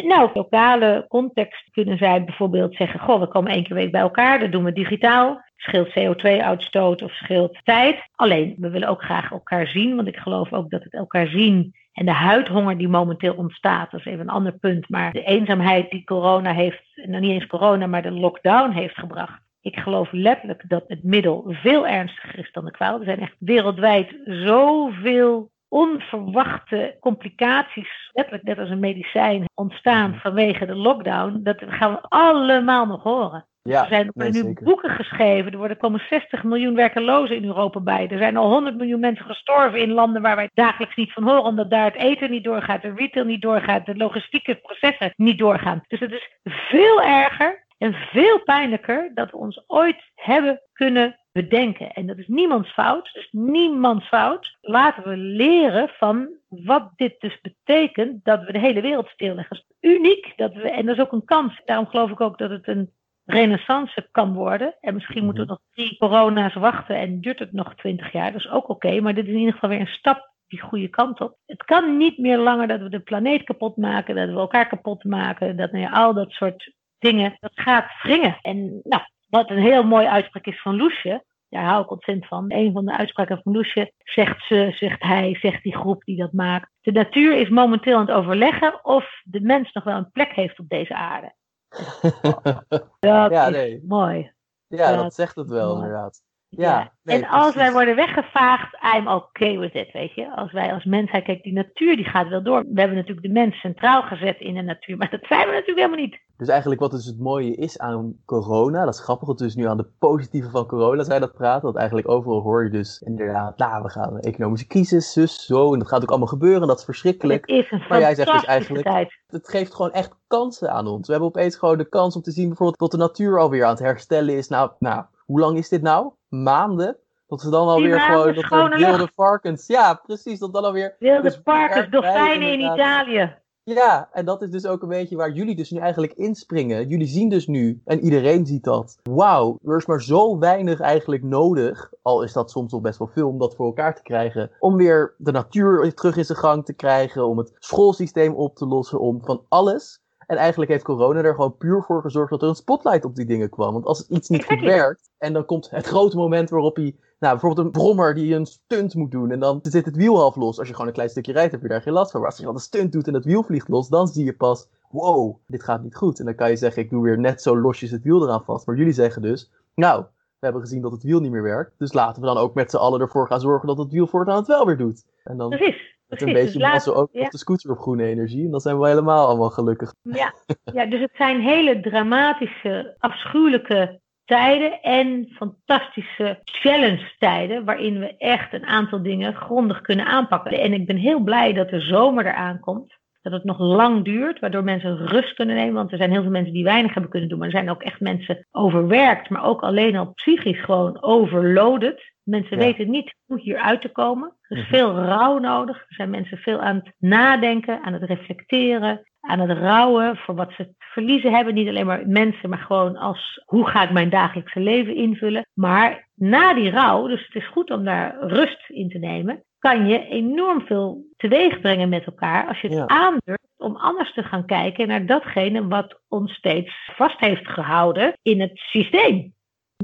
[0.06, 4.40] Nou, lokale context kunnen zij bijvoorbeeld zeggen: Goh, we komen één keer week bij elkaar,
[4.40, 5.42] dat doen we digitaal.
[5.56, 8.08] Scheelt CO2-uitstoot of scheelt tijd.
[8.14, 11.74] Alleen, we willen ook graag elkaar zien, want ik geloof ook dat het elkaar zien
[11.94, 14.88] en de huidhonger die momenteel ontstaat, dat is even een ander punt.
[14.88, 19.42] Maar de eenzaamheid die corona heeft, nou niet eens corona, maar de lockdown heeft gebracht.
[19.60, 22.98] Ik geloof letterlijk dat het middel veel ernstiger is dan de kwaal.
[22.98, 30.74] Er zijn echt wereldwijd zoveel onverwachte complicaties, letterlijk net als een medicijn, ontstaan vanwege de
[30.74, 31.40] lockdown.
[31.42, 33.46] Dat gaan we allemaal nog horen.
[33.62, 34.64] Ja, er zijn nee, nu zeker.
[34.64, 35.52] boeken geschreven.
[35.52, 38.08] Er worden komen 60 miljoen werkelozen in Europa bij.
[38.08, 41.42] Er zijn al 100 miljoen mensen gestorven in landen waar wij dagelijks niet van horen.
[41.42, 45.82] Omdat daar het eten niet doorgaat, de retail niet doorgaat, de logistieke processen niet doorgaan.
[45.88, 51.92] Dus het is veel erger en veel pijnlijker dat we ons ooit hebben kunnen bedenken.
[51.92, 53.10] En dat is niemands fout.
[53.12, 54.56] Dus niemands fout.
[54.60, 59.56] Laten we leren van wat dit dus betekent dat we de hele wereld stilleggen.
[59.56, 61.60] Het is uniek dat we, en dat is ook een kans.
[61.64, 62.90] Daarom geloof ik ook dat het een
[63.24, 64.74] renaissance kan worden.
[64.80, 68.32] En misschien moeten we nog drie corona's wachten en duurt het nog twintig jaar.
[68.32, 70.88] Dat is ook oké, maar dit is in ieder geval weer een stap die goede
[70.88, 71.36] kant op.
[71.46, 75.04] Het kan niet meer langer dat we de planeet kapot maken, dat we elkaar kapot
[75.04, 78.38] maken, dat nou ja, al dat soort dingen, dat gaat wringen.
[78.42, 79.02] En nou,
[79.34, 82.44] wat een heel mooi uitspraak is van Loesje, daar hou ik ontzettend van.
[82.52, 86.32] Een van de uitspraken van Loesje zegt ze, zegt hij, zegt die groep die dat
[86.32, 86.70] maakt.
[86.80, 90.58] De natuur is momenteel aan het overleggen of de mens nog wel een plek heeft
[90.58, 91.34] op deze aarde.
[93.00, 93.82] Dat Ja, is nee.
[93.86, 94.32] mooi.
[94.66, 95.84] ja, dat zegt het wel mooi.
[95.86, 96.22] inderdaad.
[96.56, 96.92] Ja.
[97.02, 100.36] Nee, en als wij worden weggevaagd, I'm okay with it, weet je.
[100.36, 102.60] Als wij als mensheid, kijk, die natuur die gaat wel door.
[102.60, 105.78] We hebben natuurlijk de mens centraal gezet in de natuur, maar dat zijn we natuurlijk
[105.78, 106.18] helemaal niet.
[106.36, 109.54] Dus eigenlijk wat dus het mooie is aan corona, dat is grappig, dat we dus
[109.54, 111.62] nu aan de positieve van corona zijn dat praten.
[111.62, 115.72] Want eigenlijk overal hoor je dus inderdaad, nou we gaan een economische crisis, zus, zo.
[115.72, 117.46] En dat gaat ook allemaal gebeuren, en dat is verschrikkelijk.
[117.46, 119.18] Het is een Maar jij zegt dus eigenlijk- tijd.
[119.26, 121.06] Het geeft gewoon echt kansen aan ons.
[121.06, 123.70] We hebben opeens gewoon de kans om te zien bijvoorbeeld dat de natuur alweer aan
[123.70, 124.48] het herstellen is.
[124.48, 126.10] Nou, nou hoe lang is dit nou?
[126.28, 126.96] Maanden?
[127.26, 130.96] Dat ze dan alweer gewoon, dat er schone wilde varkens, ja precies, dat dan alweer
[130.98, 132.60] Wilde dus erbij dolfijnen in.
[132.60, 133.42] Italië.
[133.64, 136.88] Ja, en dat is dus ook een beetje waar jullie dus nu eigenlijk inspringen.
[136.88, 138.98] Jullie zien dus nu, en iedereen ziet dat.
[139.02, 141.90] Wauw, er is maar zo weinig eigenlijk nodig.
[142.02, 144.50] Al is dat soms nog best wel veel om dat voor elkaar te krijgen.
[144.58, 147.26] Om weer de natuur terug in zijn gang te krijgen.
[147.26, 149.00] Om het schoolsysteem op te lossen.
[149.00, 150.02] Om van alles.
[150.26, 153.26] En eigenlijk heeft corona er gewoon puur voor gezorgd dat er een spotlight op die
[153.26, 153.72] dingen kwam.
[153.72, 155.10] Want als iets niet goed werkt.
[155.18, 156.96] En dan komt het grote moment waarop hij.
[157.18, 159.30] Nou, bijvoorbeeld een brommer die een stunt moet doen.
[159.30, 160.58] En dan zit het wiel half los.
[160.58, 162.20] Als je gewoon een klein stukje rijdt, heb je daar geen last van.
[162.20, 164.37] Maar als je dan een stunt doet en het wiel vliegt los, dan zie je
[164.37, 164.68] pas.
[164.90, 166.18] Wow, dit gaat niet goed.
[166.18, 168.66] En dan kan je zeggen, ik doe weer net zo losjes het wiel eraan vast.
[168.66, 170.04] Maar jullie zeggen dus, nou,
[170.44, 171.78] we hebben gezien dat het wiel niet meer werkt.
[171.78, 174.37] Dus laten we dan ook met z'n allen ervoor gaan zorgen dat het wiel voortaan
[174.37, 175.04] het wel weer doet.
[175.24, 175.96] En dan Precies.
[176.07, 176.26] precies.
[176.26, 177.24] een Dus beetje laten- mazzel ook ja.
[177.24, 178.44] op de scooter op groene energie.
[178.44, 179.94] En dan zijn we helemaal allemaal gelukkig.
[180.02, 180.33] Ja,
[180.72, 188.64] ja, dus het zijn hele dramatische, afschuwelijke tijden en fantastische challenge-tijden waarin we echt een
[188.66, 190.52] aantal dingen grondig kunnen aanpakken.
[190.61, 192.92] En ik ben heel blij dat de zomer eraan komt.
[193.24, 195.74] Dat het nog lang duurt, waardoor mensen rust kunnen nemen.
[195.74, 197.38] Want er zijn heel veel mensen die weinig hebben kunnen doen.
[197.38, 202.12] Maar er zijn ook echt mensen overwerkt, maar ook alleen al psychisch gewoon overloaded.
[202.22, 202.64] Mensen Ja.
[202.64, 204.37] weten niet hoe hieruit te komen.
[204.48, 204.74] Er is Mhm.
[204.74, 205.76] veel rouw nodig.
[205.76, 210.52] Er zijn mensen veel aan het nadenken, aan het reflecteren, aan het rouwen voor wat
[210.56, 211.54] ze verliezen hebben.
[211.54, 215.46] Niet alleen maar mensen, maar gewoon als hoe ga ik mijn dagelijkse leven invullen.
[215.54, 219.87] Maar na die rouw, dus het is goed om daar rust in te nemen, kan
[219.87, 222.87] je enorm veel teweeg brengen met elkaar als je het Ja.
[222.87, 228.40] aandurft om anders te gaan kijken naar datgene wat ons steeds vast heeft gehouden in
[228.40, 229.35] het systeem.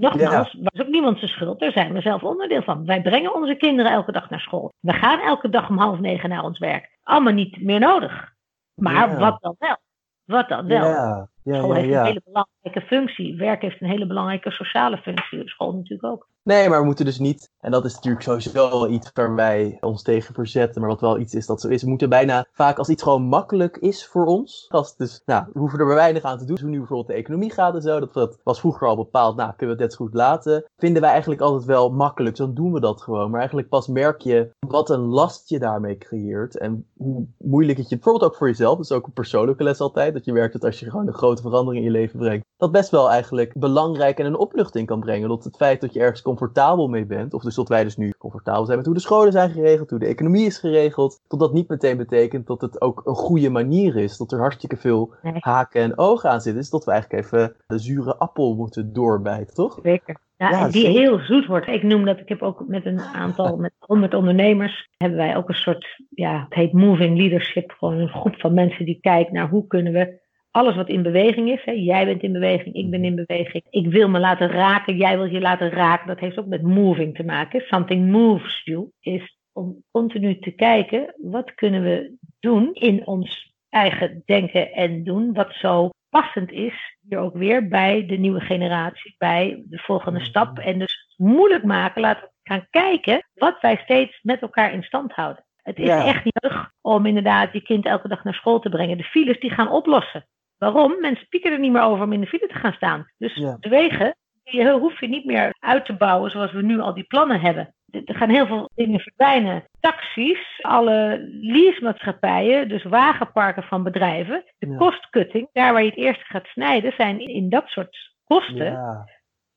[0.00, 1.60] Nogmaals, was ook niemand zijn schuld.
[1.60, 2.84] Daar zijn we zelf onderdeel van.
[2.86, 4.72] Wij brengen onze kinderen elke dag naar school.
[4.80, 6.98] We gaan elke dag om half negen naar ons werk.
[7.02, 8.32] Allemaal niet meer nodig.
[8.74, 9.18] Maar Ja.
[9.18, 9.76] wat dan wel?
[10.24, 10.84] Wat dan wel?
[10.88, 13.36] Ja, ja, School heeft een hele belangrijke functie.
[13.36, 15.48] Werk heeft een hele belangrijke sociale functie.
[15.48, 16.28] School natuurlijk ook.
[16.42, 20.02] Nee, maar we moeten dus niet, en dat is natuurlijk sowieso iets waar wij ons
[20.02, 21.82] tegen verzetten, maar wat wel iets is dat zo is.
[21.82, 24.66] We moeten bijna vaak als iets gewoon makkelijk is voor ons.
[24.68, 26.54] Als dus, nou, we hoeven er maar weinig aan te doen.
[26.54, 29.36] Dus hoe nu bijvoorbeeld de economie gaat en zo, dat, dat was vroeger al bepaald,
[29.36, 30.64] nou, kunnen we het net zo goed laten.
[30.76, 33.30] Vinden wij eigenlijk altijd wel makkelijk, zo doen we dat gewoon.
[33.30, 37.88] Maar eigenlijk pas merk je wat een last je daarmee creëert en hoe moeilijk het
[37.88, 40.52] je, bijvoorbeeld ook voor jezelf, dat is ook een persoonlijke les altijd, dat je merkt
[40.52, 43.52] dat als je gewoon een grote verandering in je leven brengt, dat best wel eigenlijk
[43.58, 45.28] belangrijk en een opluchting kan brengen.
[45.28, 48.12] Dat het feit dat je ergens comfortabel mee bent, of dus tot wij dus nu
[48.18, 51.52] comfortabel zijn met hoe de scholen zijn geregeld, hoe de economie is geregeld, tot dat
[51.52, 55.82] niet meteen betekent dat het ook een goede manier is, dat er hartstikke veel haken
[55.82, 59.78] en ogen aan zitten, is dat we eigenlijk even de zure appel moeten doorbijten, toch?
[59.82, 60.16] Zeker.
[60.36, 61.66] Ja, die heel zoet wordt.
[61.66, 65.48] Ik noem dat, ik heb ook met een aantal, met honderd ondernemers, hebben wij ook
[65.48, 69.48] een soort, ja, het heet moving leadership, gewoon een groep van mensen die kijkt naar
[69.48, 71.64] hoe kunnen we alles wat in beweging is.
[71.64, 73.64] Hè, jij bent in beweging, ik ben in beweging.
[73.70, 76.06] Ik wil me laten raken, jij wil je laten raken.
[76.06, 77.60] Dat heeft ook met moving te maken.
[77.60, 78.90] Something moves you.
[79.00, 85.32] Is om continu te kijken, wat kunnen we doen in ons eigen denken en doen.
[85.32, 90.58] Wat zo passend is, hier ook weer bij de nieuwe generatie, bij de volgende stap.
[90.58, 95.12] En dus moeilijk maken, laten we gaan kijken wat wij steeds met elkaar in stand
[95.12, 95.44] houden.
[95.62, 98.96] Het is echt niet nodig om inderdaad je kind elke dag naar school te brengen.
[98.96, 100.26] De files die gaan oplossen.
[100.60, 101.00] Waarom?
[101.00, 103.06] Mensen pieken er niet meer over om in de file te gaan staan.
[103.18, 106.94] Dus de wegen, die hoef je niet meer uit te bouwen zoals we nu al
[106.94, 107.74] die plannen hebben.
[107.90, 109.64] Er gaan heel veel dingen verdwijnen.
[109.80, 114.44] Taxis, alle leasemaatschappijen, dus wagenparken van bedrijven.
[114.58, 114.76] De ja.
[114.76, 118.72] kostcutting, daar waar je het eerst gaat snijden, zijn in dat soort kosten.
[118.72, 119.08] Ja.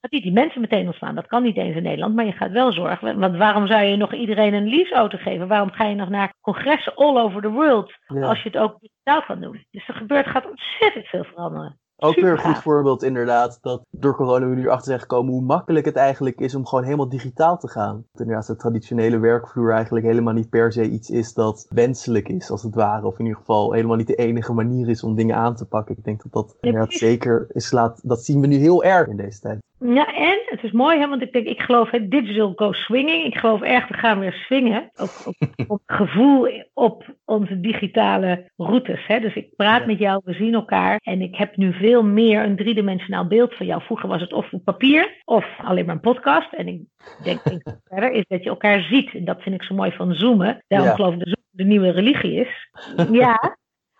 [0.04, 1.16] Dat niet die mensen meteen ontslaan.
[1.16, 3.20] Dat kan niet eens in Nederland, maar je gaat wel zorgen.
[3.20, 5.48] Want waarom zou je nog iedereen een leaseauto geven?
[5.48, 9.24] Waarom ga je nog naar congressen all over the world als je het ook digitaal
[9.24, 9.66] kan doen?
[9.72, 11.78] Dus er gebeurt, gaat ontzettend veel veranderen.
[11.98, 15.42] Ook weer een goed voorbeeld inderdaad, dat door corona we nu achter zijn gekomen hoe
[15.42, 18.06] makkelijk het eigenlijk is om gewoon helemaal digitaal te gaan.
[18.14, 22.64] Inderdaad de traditionele werkvloer eigenlijk helemaal niet per se iets is dat wenselijk is, als
[22.64, 23.06] het ware.
[23.06, 25.98] Of in ieder geval helemaal niet de enige manier is om dingen aan te pakken.
[25.98, 29.18] Ik denk dat dat inderdaad zeker is, laat, dat zien we nu heel erg in
[29.18, 29.62] deze tijd.
[29.86, 33.24] Ja, en het is mooi, hè, want ik denk, ik geloof, hè, digital go swinging.
[33.26, 34.92] Ik geloof echt, we gaan weer swingen.
[34.96, 35.36] Ook op,
[35.76, 39.06] op gevoel op onze digitale routes.
[39.08, 39.20] Hè.
[39.20, 41.00] Dus ik praat met jou, we zien elkaar.
[41.04, 43.82] En ik heb nu veel meer een driedimensionaal beeld van jou.
[43.82, 46.54] Vroeger was het of op papier of alleen maar een podcast.
[46.54, 46.82] En ik
[47.24, 47.42] denk,
[47.90, 49.14] verder is dat je elkaar ziet.
[49.14, 50.64] En dat vind ik zo mooi van zoomen.
[50.68, 52.70] Daarom geloof ik dat Zoom de nieuwe religie is.
[53.12, 53.58] Ja,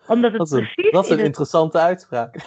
[0.08, 2.36] omdat het dat is een, precies dat is een interessante uitspraak.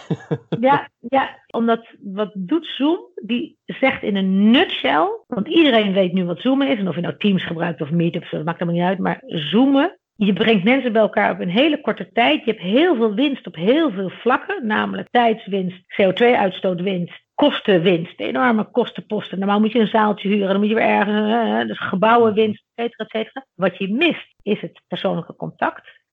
[0.60, 2.98] Ja, ja, omdat wat doet Zoom?
[3.14, 6.78] Die zegt in een nutshell, want iedereen weet nu wat zoomen is.
[6.78, 8.98] En of je nou Teams gebruikt of Meet of zo, dat maakt helemaal niet uit.
[8.98, 12.44] Maar zoomen, je brengt mensen bij elkaar op een hele korte tijd.
[12.44, 14.66] Je hebt heel veel winst op heel veel vlakken.
[14.66, 19.38] Namelijk tijdswinst, CO2-uitstootwinst, kostenwinst, enorme kostenposten.
[19.38, 23.04] Normaal moet je een zaaltje huren, dan moet je weer ergens, dus gebouwenwinst, et cetera,
[23.04, 23.46] et cetera.
[23.54, 26.04] Wat je mist is het persoonlijke contact.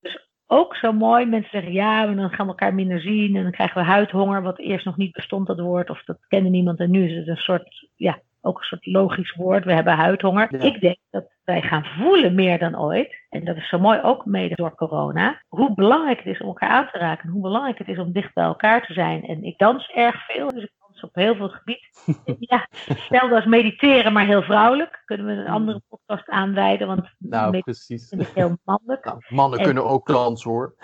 [0.47, 1.25] Ook zo mooi.
[1.25, 4.41] Mensen zeggen ja, maar dan gaan we elkaar minder zien en dan krijgen we huidhonger,
[4.41, 7.27] wat eerst nog niet bestond, dat woord, of dat kende niemand en nu is het
[7.27, 9.65] een soort, ja, ook een soort logisch woord.
[9.65, 10.63] We hebben huidhonger.
[10.63, 14.25] Ik denk dat wij gaan voelen meer dan ooit, en dat is zo mooi ook
[14.25, 17.88] mede door corona, hoe belangrijk het is om elkaar aan te raken, hoe belangrijk het
[17.88, 19.23] is om dicht bij elkaar te zijn.
[19.23, 20.71] En ik dans erg veel, dus ik
[21.03, 21.89] op heel veel gebied.
[22.49, 25.01] ja, hetzelfde als mediteren, maar heel vrouwelijk.
[25.05, 28.09] Kunnen we een andere podcast aanwijden, want nou, precies.
[28.09, 29.05] vind ik heel mannelijk.
[29.13, 30.75] Nou, mannen en, kunnen ook klans hoor.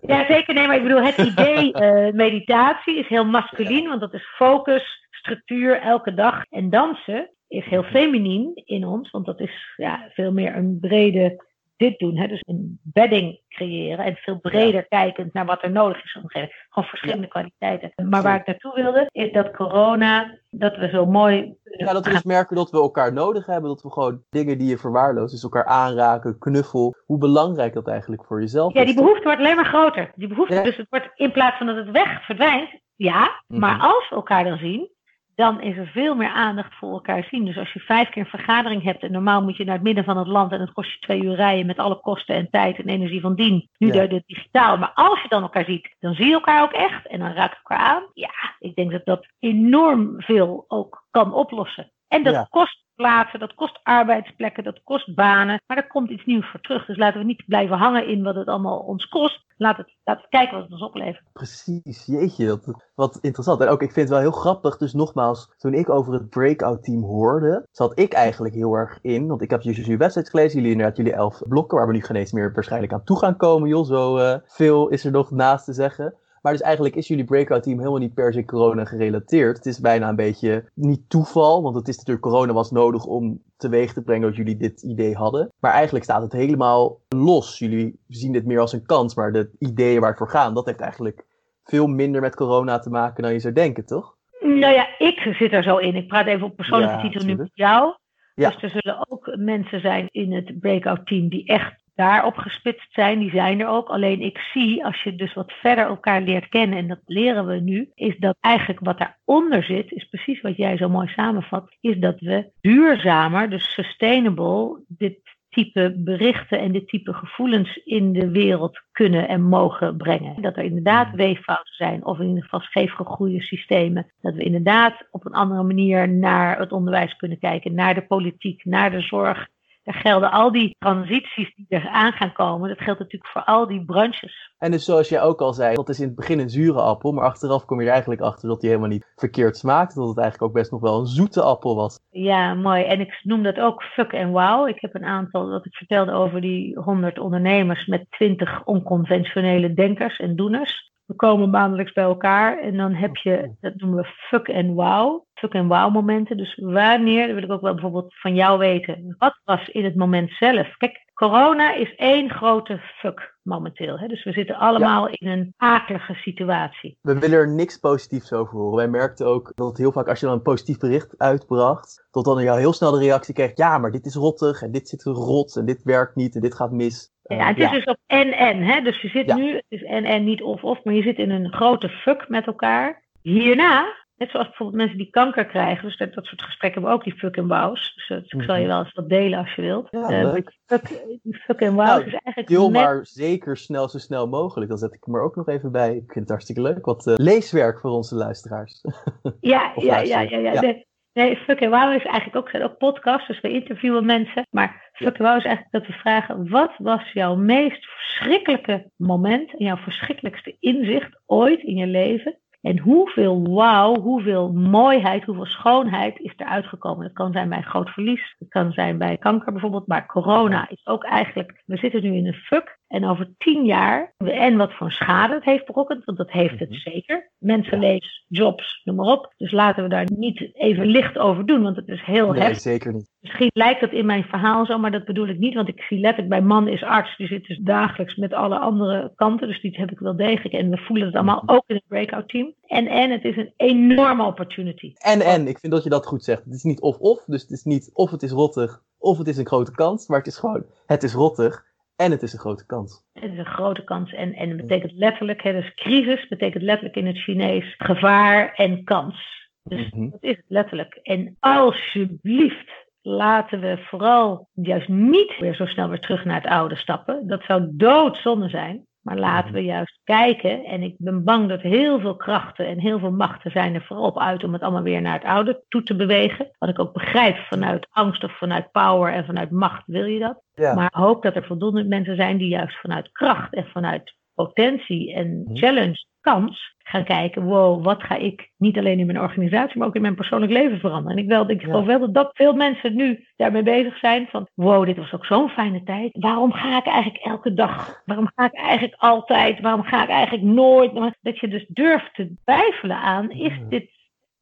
[0.00, 0.54] ja, zeker.
[0.54, 5.06] Nee, maar ik bedoel, het idee uh, meditatie is heel masculien, want dat is focus,
[5.10, 6.44] structuur elke dag.
[6.48, 11.46] En dansen is heel feminien in ons, want dat is ja, veel meer een brede
[11.78, 12.16] dit doen.
[12.16, 12.26] Hè?
[12.26, 16.38] Dus een bedding creëren en veel breder kijkend naar wat er nodig is om te
[16.38, 16.54] geven.
[16.68, 17.92] Gewoon verschillende kwaliteiten.
[18.08, 21.54] Maar waar ik naartoe wilde, is dat corona, dat we zo mooi.
[21.62, 23.70] Ja, dat we dus merken dat we elkaar nodig hebben.
[23.70, 26.94] Dat we gewoon dingen die je verwaarloost, dus elkaar aanraken, knuffel.
[27.06, 28.80] Hoe belangrijk dat eigenlijk voor jezelf is.
[28.80, 30.12] Ja, die behoefte wordt alleen maar groter.
[30.14, 33.42] Die behoefte, dus het wordt in plaats van dat het weg verdwijnt, ja.
[33.46, 33.84] Maar mhm.
[33.84, 34.90] als we elkaar dan zien,
[35.38, 37.44] dan is er veel meer aandacht voor elkaar zien.
[37.44, 40.04] Dus als je vijf keer een vergadering hebt en normaal moet je naar het midden
[40.04, 42.78] van het land en het kost je twee uur rijden met alle kosten en tijd
[42.78, 43.68] en energie van dien.
[43.76, 44.00] Nu ja.
[44.00, 44.76] het digitaal.
[44.76, 47.50] Maar als je dan elkaar ziet, dan zie je elkaar ook echt en dan raak
[47.50, 48.02] je elkaar aan.
[48.14, 51.92] Ja, ik denk dat dat enorm veel ook kan oplossen.
[52.08, 55.60] En dat kost plaatsen, dat kost arbeidsplekken, dat kost banen.
[55.66, 56.86] Maar er komt iets nieuws voor terug.
[56.86, 59.46] Dus laten we niet blijven hangen in wat het allemaal ons kost.
[59.56, 61.24] Laten we, laten we kijken wat het ons oplevert.
[61.32, 63.60] Precies, jeetje, dat, wat interessant.
[63.60, 66.82] En ook, ik vind het wel heel grappig, dus nogmaals, toen ik over het breakout
[66.82, 70.72] team hoorde, zat ik eigenlijk heel erg in, want ik heb jullie website gelezen, jullie
[70.72, 73.86] inderdaad jullie elf blokken, waar we nu geen meer waarschijnlijk aan toe gaan komen, joh,
[73.86, 76.14] zo uh, veel is er nog naast te zeggen.
[76.42, 79.56] Maar dus eigenlijk is jullie breakout team helemaal niet per se corona gerelateerd.
[79.56, 83.42] Het is bijna een beetje niet toeval, want het is natuurlijk corona was nodig om
[83.56, 85.52] teweeg te brengen dat jullie dit idee hadden.
[85.60, 87.58] Maar eigenlijk staat het helemaal los.
[87.58, 90.66] Jullie zien dit meer als een kans, maar de ideeën waar het voor gaan, dat
[90.66, 91.24] heeft eigenlijk
[91.64, 94.16] veel minder met corona te maken dan je zou denken, toch?
[94.40, 95.96] Nou ja, ik zit er zo in.
[95.96, 97.94] Ik praat even op persoonlijke ja, titel nu met jou.
[98.34, 98.50] Ja.
[98.50, 103.18] Dus er zullen ook mensen zijn in het breakout team die echt daarop gespitst zijn,
[103.18, 103.88] die zijn er ook.
[103.88, 107.60] Alleen ik zie, als je dus wat verder elkaar leert kennen, en dat leren we
[107.60, 111.98] nu, is dat eigenlijk wat daaronder zit, is precies wat jij zo mooi samenvat, is
[111.98, 115.18] dat we duurzamer, dus sustainable, dit
[115.48, 120.42] type berichten en dit type gevoelens in de wereld kunnen en mogen brengen.
[120.42, 121.16] Dat er inderdaad mm.
[121.16, 124.06] weeffouten zijn, of in ieder geval scheefgegroeide systemen.
[124.20, 128.64] Dat we inderdaad op een andere manier naar het onderwijs kunnen kijken, naar de politiek,
[128.64, 129.48] naar de zorg,
[129.88, 132.68] er gelden al die transities die er aan gaan komen.
[132.68, 134.52] Dat geldt natuurlijk voor al die branches.
[134.58, 137.12] En dus zoals jij ook al zei, dat is in het begin een zure appel,
[137.12, 139.94] maar achteraf kom je er eigenlijk achter dat die helemaal niet verkeerd smaakt.
[139.94, 142.00] Dat het eigenlijk ook best nog wel een zoete appel was.
[142.10, 142.84] Ja, mooi.
[142.84, 144.68] En ik noem dat ook fuck en wow.
[144.68, 150.18] Ik heb een aantal, wat ik vertelde over die 100 ondernemers met 20 onconventionele denkers
[150.18, 150.90] en doeners.
[151.08, 155.24] We komen maandelijks bij elkaar en dan heb je, dat noemen we fuck en wow.
[155.34, 156.36] Fuck en wow momenten.
[156.36, 159.14] Dus wanneer, dat wil ik ook wel bijvoorbeeld van jou weten.
[159.18, 160.76] Wat was in het moment zelf?
[160.76, 163.98] Kijk, corona is één grote fuck momenteel.
[163.98, 164.06] Hè?
[164.06, 166.98] Dus we zitten allemaal in een akelige situatie.
[167.00, 168.76] We willen er niks positiefs over horen.
[168.76, 172.24] Wij merkten ook dat het heel vaak, als je dan een positief bericht uitbracht, tot
[172.24, 175.02] dan jou heel snel de reactie kreeg: ja, maar dit is rottig en dit zit
[175.02, 177.10] rot en dit werkt niet en dit gaat mis.
[177.22, 178.62] Ja, het is dus op en-en.
[178.62, 178.80] Hè?
[178.80, 181.88] Dus je zit nu, het is en-en, niet of-of, maar je zit in een grote
[181.88, 183.02] fuck met elkaar.
[183.22, 186.96] Hierna, net zoals bijvoorbeeld mensen die kanker krijgen, dus dat, dat soort gesprekken hebben we
[186.96, 187.94] ook, die fuck en wows.
[187.94, 188.70] Dus, dus ik zal je mhm.
[188.70, 189.88] wel eens wat delen als je wilt.
[189.90, 190.34] Ja, uh,
[190.66, 190.88] fuck,
[191.22, 192.46] die fuck en wows nou, is eigenlijk...
[192.46, 194.70] Deel maar zeker snel, zo snel mogelijk.
[194.70, 195.88] Dan zet ik hem er ook nog even bij.
[195.88, 196.84] Ik vind het hartstikke leuk.
[196.84, 198.80] Wat uh, leeswerk voor onze luisteraars.
[199.40, 200.86] ja, ja, ja, ja, ja, ja.
[201.12, 204.46] Nee, Fuck and Wow is eigenlijk ook, zijn ook podcasts, dus we interviewen mensen.
[204.50, 209.50] Maar Fuck and Wow is eigenlijk dat we vragen, wat was jouw meest verschrikkelijke moment
[209.50, 212.38] en jouw verschrikkelijkste inzicht ooit in je leven?
[212.60, 217.04] En hoeveel wauw, hoeveel mooiheid, hoeveel schoonheid is er uitgekomen.
[217.04, 220.68] Dat kan zijn bij een groot verlies, het kan zijn bij kanker bijvoorbeeld, maar corona
[220.68, 222.77] is ook eigenlijk, we zitten nu in een fuck.
[222.88, 226.70] En over tien jaar, en wat voor schade het heeft berokkend, want dat heeft het
[226.70, 226.78] mhm.
[226.78, 227.30] zeker.
[227.38, 229.32] Mensenlevens, jobs, noem maar op.
[229.36, 232.60] Dus laten we daar niet even licht over doen, want het is heel nee, heftig.
[232.60, 233.10] zeker niet.
[233.20, 235.54] Misschien lijkt dat in mijn verhaal zo, maar dat bedoel ik niet.
[235.54, 239.12] Want ik zie letterlijk bij man is arts, die zit dus dagelijks met alle andere
[239.14, 239.48] kanten.
[239.48, 240.54] Dus die heb ik wel degelijk.
[240.54, 241.54] En we voelen het allemaal mhm.
[241.54, 242.54] ook in het breakout team.
[242.66, 244.92] En en, het is een enorme opportunity.
[244.94, 246.44] En en, ik vind dat je dat goed zegt.
[246.44, 249.36] Het is niet of-of, dus het is niet of het is rottig of het is
[249.36, 250.06] een grote kans.
[250.06, 251.66] Maar het is gewoon, het is rottig.
[251.98, 253.04] En het is een grote kans.
[253.12, 254.12] Het is een grote kans.
[254.12, 258.84] En, en het betekent letterlijk, hè, dus crisis betekent letterlijk in het Chinees gevaar en
[258.84, 259.48] kans.
[259.62, 260.10] Dus mhm.
[260.10, 260.94] dat is het letterlijk.
[261.02, 262.70] En alsjeblieft,
[263.02, 267.26] laten we vooral juist niet weer zo snel weer terug naar het oude stappen.
[267.26, 268.86] Dat zou doodzonde zijn.
[269.08, 270.64] Maar laten we juist kijken.
[270.64, 274.18] En ik ben bang dat heel veel krachten en heel veel machten zijn er voorop
[274.18, 276.50] uit om het allemaal weer naar het oude toe te bewegen.
[276.58, 280.42] Wat ik ook begrijp vanuit angst of vanuit power en vanuit macht wil je dat.
[280.74, 285.42] Maar hoop dat er voldoende mensen zijn die juist vanuit kracht en vanuit potentie en
[285.42, 285.56] mhm.
[285.56, 289.94] challenge, kans, gaan kijken, wow, wat ga ik niet alleen in mijn organisatie, maar ook
[289.94, 291.16] in mijn persoonlijk leven veranderen.
[291.16, 294.48] En ik, wel, ik geloof wel dat, dat veel mensen nu daarmee bezig zijn van,
[294.54, 296.10] wow, dit was ook zo'n fijne tijd.
[296.20, 298.02] Waarom ga ik eigenlijk elke dag?
[298.04, 299.60] Waarom ga ik eigenlijk altijd?
[299.60, 301.16] Waarom ga ik eigenlijk nooit?
[301.20, 303.90] Dat je dus durft te twijfelen aan, is dit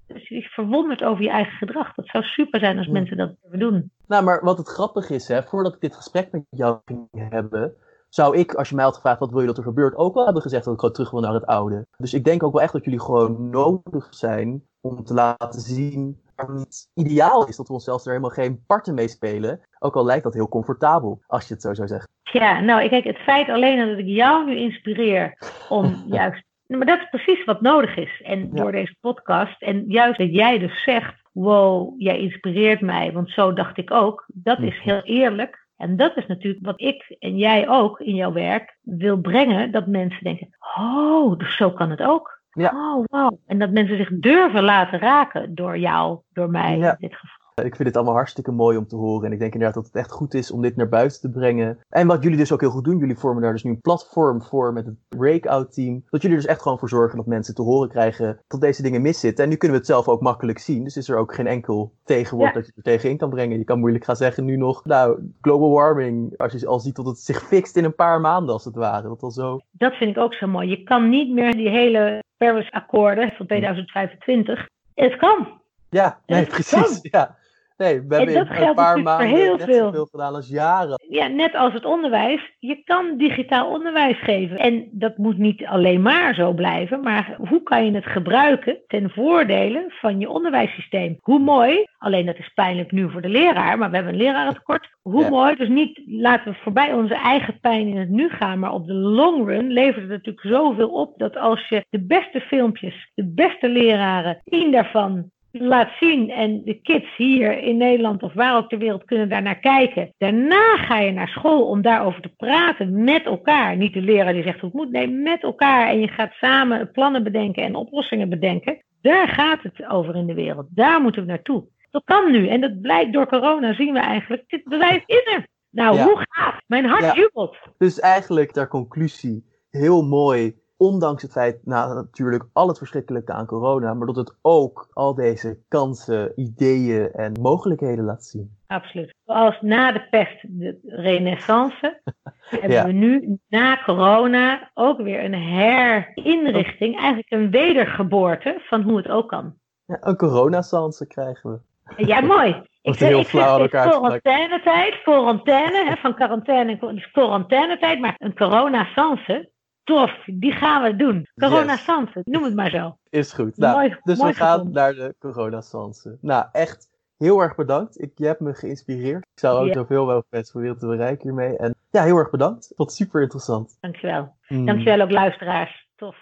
[0.07, 1.95] dus je verwonderd over je eigen gedrag.
[1.95, 3.91] Dat zou super zijn als mensen dat doen.
[4.07, 7.77] Nou, maar wat het grappig is, hè, voordat ik dit gesprek met jou ging hebben,
[8.17, 10.25] zou ik, als je mij had gevraagd wat wil je dat er gebeurt, ook wel
[10.25, 11.87] hebben gezegd dat ik gewoon terug wil naar het oude.
[11.97, 16.21] Dus ik denk ook wel echt dat jullie gewoon nodig zijn om te laten zien
[16.37, 19.61] waarom het ideaal is dat we onszelf er helemaal geen parten mee spelen.
[19.79, 22.09] Ook al lijkt dat heel comfortabel, als je het zo zou zeggen.
[22.23, 25.39] Ja, nou, kijk, het feit alleen dat ik jou nu inspireer
[25.69, 26.45] om juist.
[26.67, 28.23] Maar dat is precies wat nodig is.
[28.23, 29.63] En door deze podcast.
[29.63, 34.25] En juist dat jij dus zegt: wow, jij inspireert mij, want zo dacht ik ook.
[34.27, 34.89] Dat is mhm.
[34.89, 35.66] heel eerlijk.
[35.77, 39.73] En dat is natuurlijk wat ik en jij ook in jouw werk wil brengen.
[39.73, 42.41] Dat mensen denken, oh, dus zo kan het ook.
[42.51, 42.71] Ja.
[42.71, 43.39] Oh, wow.
[43.47, 47.46] En dat mensen zich durven laten raken door jou, door mij in dit geval.
[47.65, 49.27] Ik vind het allemaal hartstikke mooi om te horen.
[49.27, 51.79] En ik denk inderdaad dat het echt goed is om dit naar buiten te brengen.
[51.89, 54.43] En wat jullie dus ook heel goed doen, jullie vormen daar dus nu een platform
[54.43, 56.05] voor met het breakout team.
[56.11, 59.03] Dat jullie dus echt gewoon voor zorgen dat mensen te horen krijgen dat deze dingen
[59.03, 59.45] miszitten.
[59.45, 60.85] En nu kunnen we het zelf ook makkelijk zien.
[60.85, 63.59] Dus is er ook geen enkel tegenwoord dat je er tegenin kan brengen.
[63.59, 66.39] Je kan moeilijk gaan zeggen nu nog, nou, global warming.
[66.39, 69.09] Als je al ziet dat het zich fixt in een paar maanden als het ware.
[69.09, 69.61] Dat, al zo...
[69.71, 70.69] dat vind ik ook zo mooi.
[70.69, 74.69] Je kan niet meer die hele Paris akkoorden van 2025.
[74.95, 75.61] Het kan.
[75.91, 76.99] Ja, nee, precies.
[77.03, 77.37] Ja.
[77.77, 79.85] Nee, we hebben in een paar maanden heel net veel.
[79.85, 81.01] zoveel gedaan als jaren.
[81.09, 82.55] Ja, net als het onderwijs.
[82.59, 84.59] Je kan digitaal onderwijs geven.
[84.59, 87.01] En dat moet niet alleen maar zo blijven.
[87.01, 91.17] Maar hoe kan je het gebruiken ten voordele van je onderwijssysteem?
[91.21, 94.89] Hoe mooi, alleen dat is pijnlijk nu voor de leraar, maar we hebben een lerarentekort.
[95.03, 95.29] Hoe Ja.
[95.29, 98.59] mooi, dus niet laten we voorbij onze eigen pijn in het nu gaan.
[98.59, 102.41] Maar op de long run levert het natuurlijk zoveel op dat als je de beste
[102.41, 108.33] filmpjes, de beste leraren, tien daarvan laat zien en de kids hier in Nederland of
[108.33, 110.15] waar ook ter wereld kunnen daar naar kijken.
[110.19, 113.77] Daarna ga je naar school om daarover te praten met elkaar.
[113.77, 115.89] Niet de leraar die zegt hoe het moet, nee, met elkaar.
[115.89, 118.79] En je gaat samen plannen bedenken en oplossingen bedenken.
[119.03, 120.67] Daar gaat het over in de wereld.
[120.71, 121.65] Daar moeten we naartoe.
[121.91, 122.49] Dat kan nu.
[122.49, 124.45] En dat blijkt door corona zien we eigenlijk.
[124.47, 125.47] Dit bewijs is er.
[125.71, 126.05] Nou, Ja.
[126.05, 126.59] hoe gaaf.
[126.67, 127.15] Mijn hart Ja.
[127.15, 127.57] jubelt.
[127.79, 130.55] Dus eigenlijk ter conclusie, heel mooi.
[130.79, 135.15] Ondanks het feit, nou natuurlijk al het verschrikkelijke aan corona, maar dat het ook al
[135.15, 138.57] deze kansen, ideeën en mogelijkheden laat zien.
[138.67, 139.15] Absoluut.
[139.25, 142.01] Zoals na de pest de renaissance,
[142.61, 149.09] hebben we nu na corona ook weer een herinrichting, eigenlijk een wedergeboorte van hoe het
[149.09, 149.55] ook kan.
[149.87, 152.05] Ja, een coronasanse krijgen we.
[152.07, 152.49] Ja, mooi.
[152.87, 158.01] Ik Wordt heel zeg, ik flauw aan zeg elkaar quarantainetijd, quarantaine, hè, van quarantaine, quarantainetijd,
[158.01, 159.51] maar een corona-sanse,
[159.87, 161.27] tof, die gaan we doen.
[161.35, 162.97] Corona-sanse, noem het maar zo.
[163.11, 163.57] Is goed.
[163.57, 166.19] Nou, Mooi- dus mooi we gaan naar de coronasanse.
[166.21, 168.03] Nou, echt heel erg bedankt.
[168.03, 169.23] Ik, je hebt me geïnspireerd.
[169.23, 169.73] Ik zou ook Ja.
[169.73, 171.57] zoveel mogelijk mensen proberen te bereiken hiermee.
[171.57, 172.73] En ja, heel erg bedankt.
[172.77, 173.77] Tot super interessant.
[173.81, 174.37] Dankjewel.
[174.49, 174.67] Mm.
[174.67, 175.89] Dankjewel ook luisteraars.
[175.97, 176.19] Tof.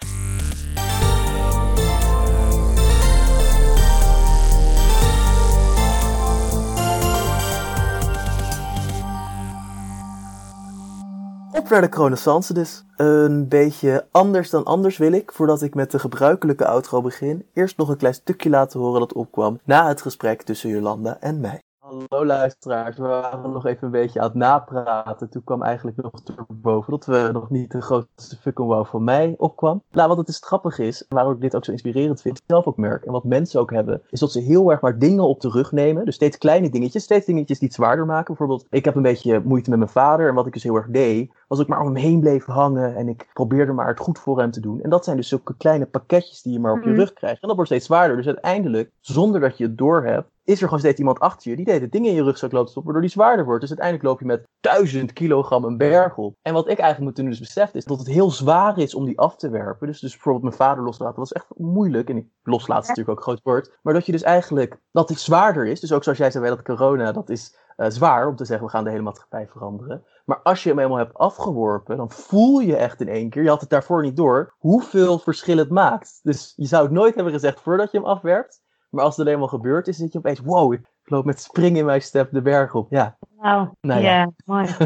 [11.55, 12.83] Op naar de Chronosanse dus.
[12.95, 17.77] Een beetje anders dan anders wil ik, voordat ik met de gebruikelijke outro begin, eerst
[17.77, 21.59] nog een klein stukje laten horen dat opkwam na het gesprek tussen Jolanda en mij.
[21.95, 25.29] Hallo luisteraars, we waren nog even een beetje aan het napraten.
[25.29, 26.11] Toen kwam eigenlijk nog
[26.47, 29.81] boven dat we nog niet de grootste fuck wow van mij opkwam.
[29.91, 32.77] Nou, wat het dus grappig is, waarom ik dit ook zo inspirerend vind, zelf ook
[32.77, 35.49] merk, en wat mensen ook hebben, is dat ze heel erg maar dingen op de
[35.49, 36.05] rug nemen.
[36.05, 38.25] Dus steeds kleine dingetjes, steeds dingetjes die het zwaarder maken.
[38.25, 40.87] Bijvoorbeeld, ik heb een beetje moeite met mijn vader, en wat ik dus heel erg
[40.87, 44.19] deed, was ik maar om hem heen bleef hangen en ik probeerde maar het goed
[44.19, 44.81] voor hem te doen.
[44.81, 46.99] En dat zijn dus zulke kleine pakketjes die je maar op je Mhm.
[46.99, 47.41] rug krijgt.
[47.41, 48.17] En dat wordt steeds zwaarder.
[48.17, 51.65] Dus uiteindelijk, zonder dat je het doorhebt, is er gewoon steeds iemand achter je die
[51.65, 53.61] deed dingen in je rugzak loopt stoppen, waardoor die zwaarder wordt.
[53.61, 56.35] Dus uiteindelijk loop je met duizend kilogram een berg op.
[56.41, 59.19] En wat ik eigenlijk toen dus besefte, is dat het heel zwaar is om die
[59.19, 59.87] af te werpen.
[59.87, 62.09] Dus, dus bijvoorbeeld mijn vader loslaten was echt moeilijk.
[62.09, 63.77] En ik loslaten is natuurlijk ook groot woord.
[63.81, 65.79] Maar dat je dus eigenlijk, dat het zwaarder is.
[65.79, 68.71] Dus ook zoals jij zei dat corona, dat is eh, zwaar om te zeggen, we
[68.71, 70.05] gaan de hele maatschappij veranderen.
[70.25, 73.49] Maar als je hem eenmaal hebt afgeworpen, dan voel je echt in één keer, je
[73.49, 76.19] had het daarvoor niet door, hoeveel verschil het maakt.
[76.23, 78.63] Dus je zou het nooit hebben gezegd voordat je hem afwerpt.
[78.95, 81.85] Maar als het eenmaal gebeurd is, zit je opeens, wow, ik loop met springen in
[81.85, 82.87] mijn step de berg op.
[82.89, 84.15] Ja, Nou, Nou ja.
[84.15, 84.31] ja.
[84.45, 84.67] mooi.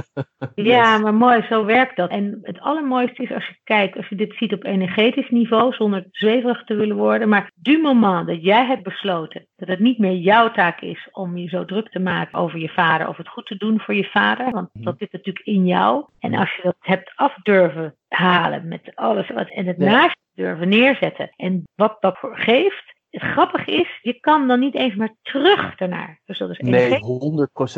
[0.55, 2.09] Ja, maar mooi, zo werkt dat.
[2.09, 6.05] En het allermooiste is als je kijkt, als je dit ziet op energetisch niveau, zonder
[6.11, 10.15] zweverig te willen worden, maar du moment dat jij hebt besloten dat het niet meer
[10.15, 13.45] jouw taak is om je zo druk te maken over je vader of het goed
[13.45, 16.05] te doen voor je vader, want dat zit natuurlijk in jou.
[16.19, 19.85] En als je dat hebt af durven halen met alles wat en het Ja.
[19.85, 22.97] naast durven neerzetten en wat dat geeft.
[23.09, 26.21] Het grappige is, je kan dan niet eens meer terug daarnaar.
[26.25, 26.99] Dus dat is nee,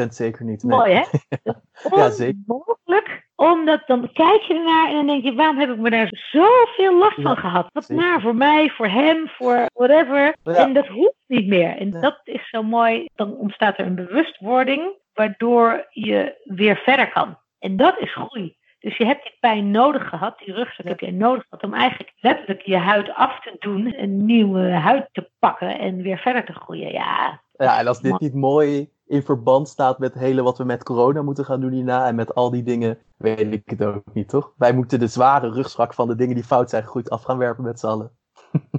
[0.06, 0.64] 100% zeker niet.
[0.64, 0.78] Nee.
[0.78, 1.02] Mooi, hè?
[1.96, 2.40] Ja, zeker.
[2.48, 3.30] Onmogelijk.
[3.36, 6.98] Omdat dan kijk je ernaar en dan denk je, waarom heb ik me daar zoveel
[6.98, 7.68] last Ja, van gehad?
[7.74, 8.04] Wat zeker.
[8.04, 10.36] naar voor mij, voor hem, voor whatever.
[10.44, 10.54] Ja.
[10.56, 11.78] En dat hoeft niet meer.
[11.78, 12.02] En Nee.
[12.02, 13.08] dat is zo mooi.
[13.16, 17.38] Dan ontstaat er een bewustwording, waardoor je weer verder kan.
[17.60, 18.56] En dat is groei.
[18.82, 22.14] Dus je hebt die pijn nodig gehad, die rugzak heb je nodig gehad, om eigenlijk
[22.20, 26.54] letterlijk je huid af te doen, een nieuwe huid te pakken en weer verder te
[26.54, 26.92] groeien.
[26.92, 30.64] Ja, Ja, en als dit niet mooi in verband staat met het hele wat we
[30.64, 34.14] met corona moeten gaan doen hierna en met al die dingen, weet ik het ook
[34.14, 34.54] niet, toch?
[34.58, 37.64] Wij moeten de zware rugzak van de dingen die fout zijn gegroeid af gaan werpen
[37.64, 38.12] met z'n allen.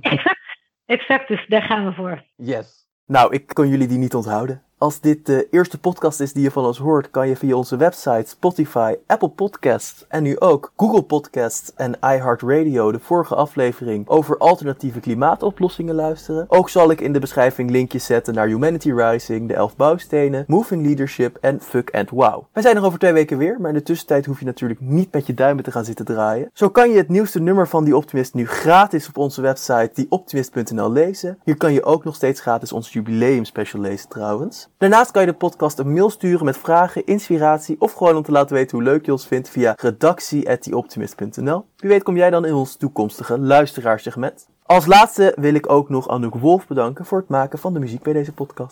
[0.00, 0.40] exact.
[0.86, 2.24] Exact, dus daar gaan we voor.
[2.36, 2.88] Yes.
[3.06, 4.62] Nou, ik kon jullie die niet onthouden.
[4.82, 7.76] Als dit de eerste podcast is die je van ons hoort, kan je via onze
[7.76, 14.38] website, Spotify, Apple Podcasts en nu ook Google Podcasts en iHeartRadio de vorige aflevering over
[14.38, 16.44] alternatieve klimaatoplossingen luisteren.
[16.48, 20.84] Ook zal ik in de beschrijving linkjes zetten naar Humanity Rising, de elf bouwstenen, Moving
[20.84, 22.44] Leadership en Fuck and Wow.
[22.52, 25.12] Wij zijn er over twee weken weer, maar in de tussentijd hoef je natuurlijk niet
[25.12, 26.50] met je duimen te gaan zitten draaien.
[26.52, 30.92] Zo kan je het nieuwste nummer van Die Optimist nu gratis op onze website dieoptimist.nl
[30.92, 31.38] lezen.
[31.44, 34.70] Hier kan je ook nog steeds gratis ons jubileum special lezen trouwens.
[34.78, 38.32] Daarnaast kan je de podcast een mail sturen met vragen, inspiratie of gewoon om te
[38.32, 41.64] laten weten hoe leuk je ons vindt via redactie.dieoptimist.nl.
[41.76, 44.48] Wie weet kom jij dan in ons toekomstige luisteraarsegment.
[44.62, 48.02] Als laatste wil ik ook nog Anouk Wolf bedanken voor het maken van de muziek
[48.02, 48.70] bij deze podcast.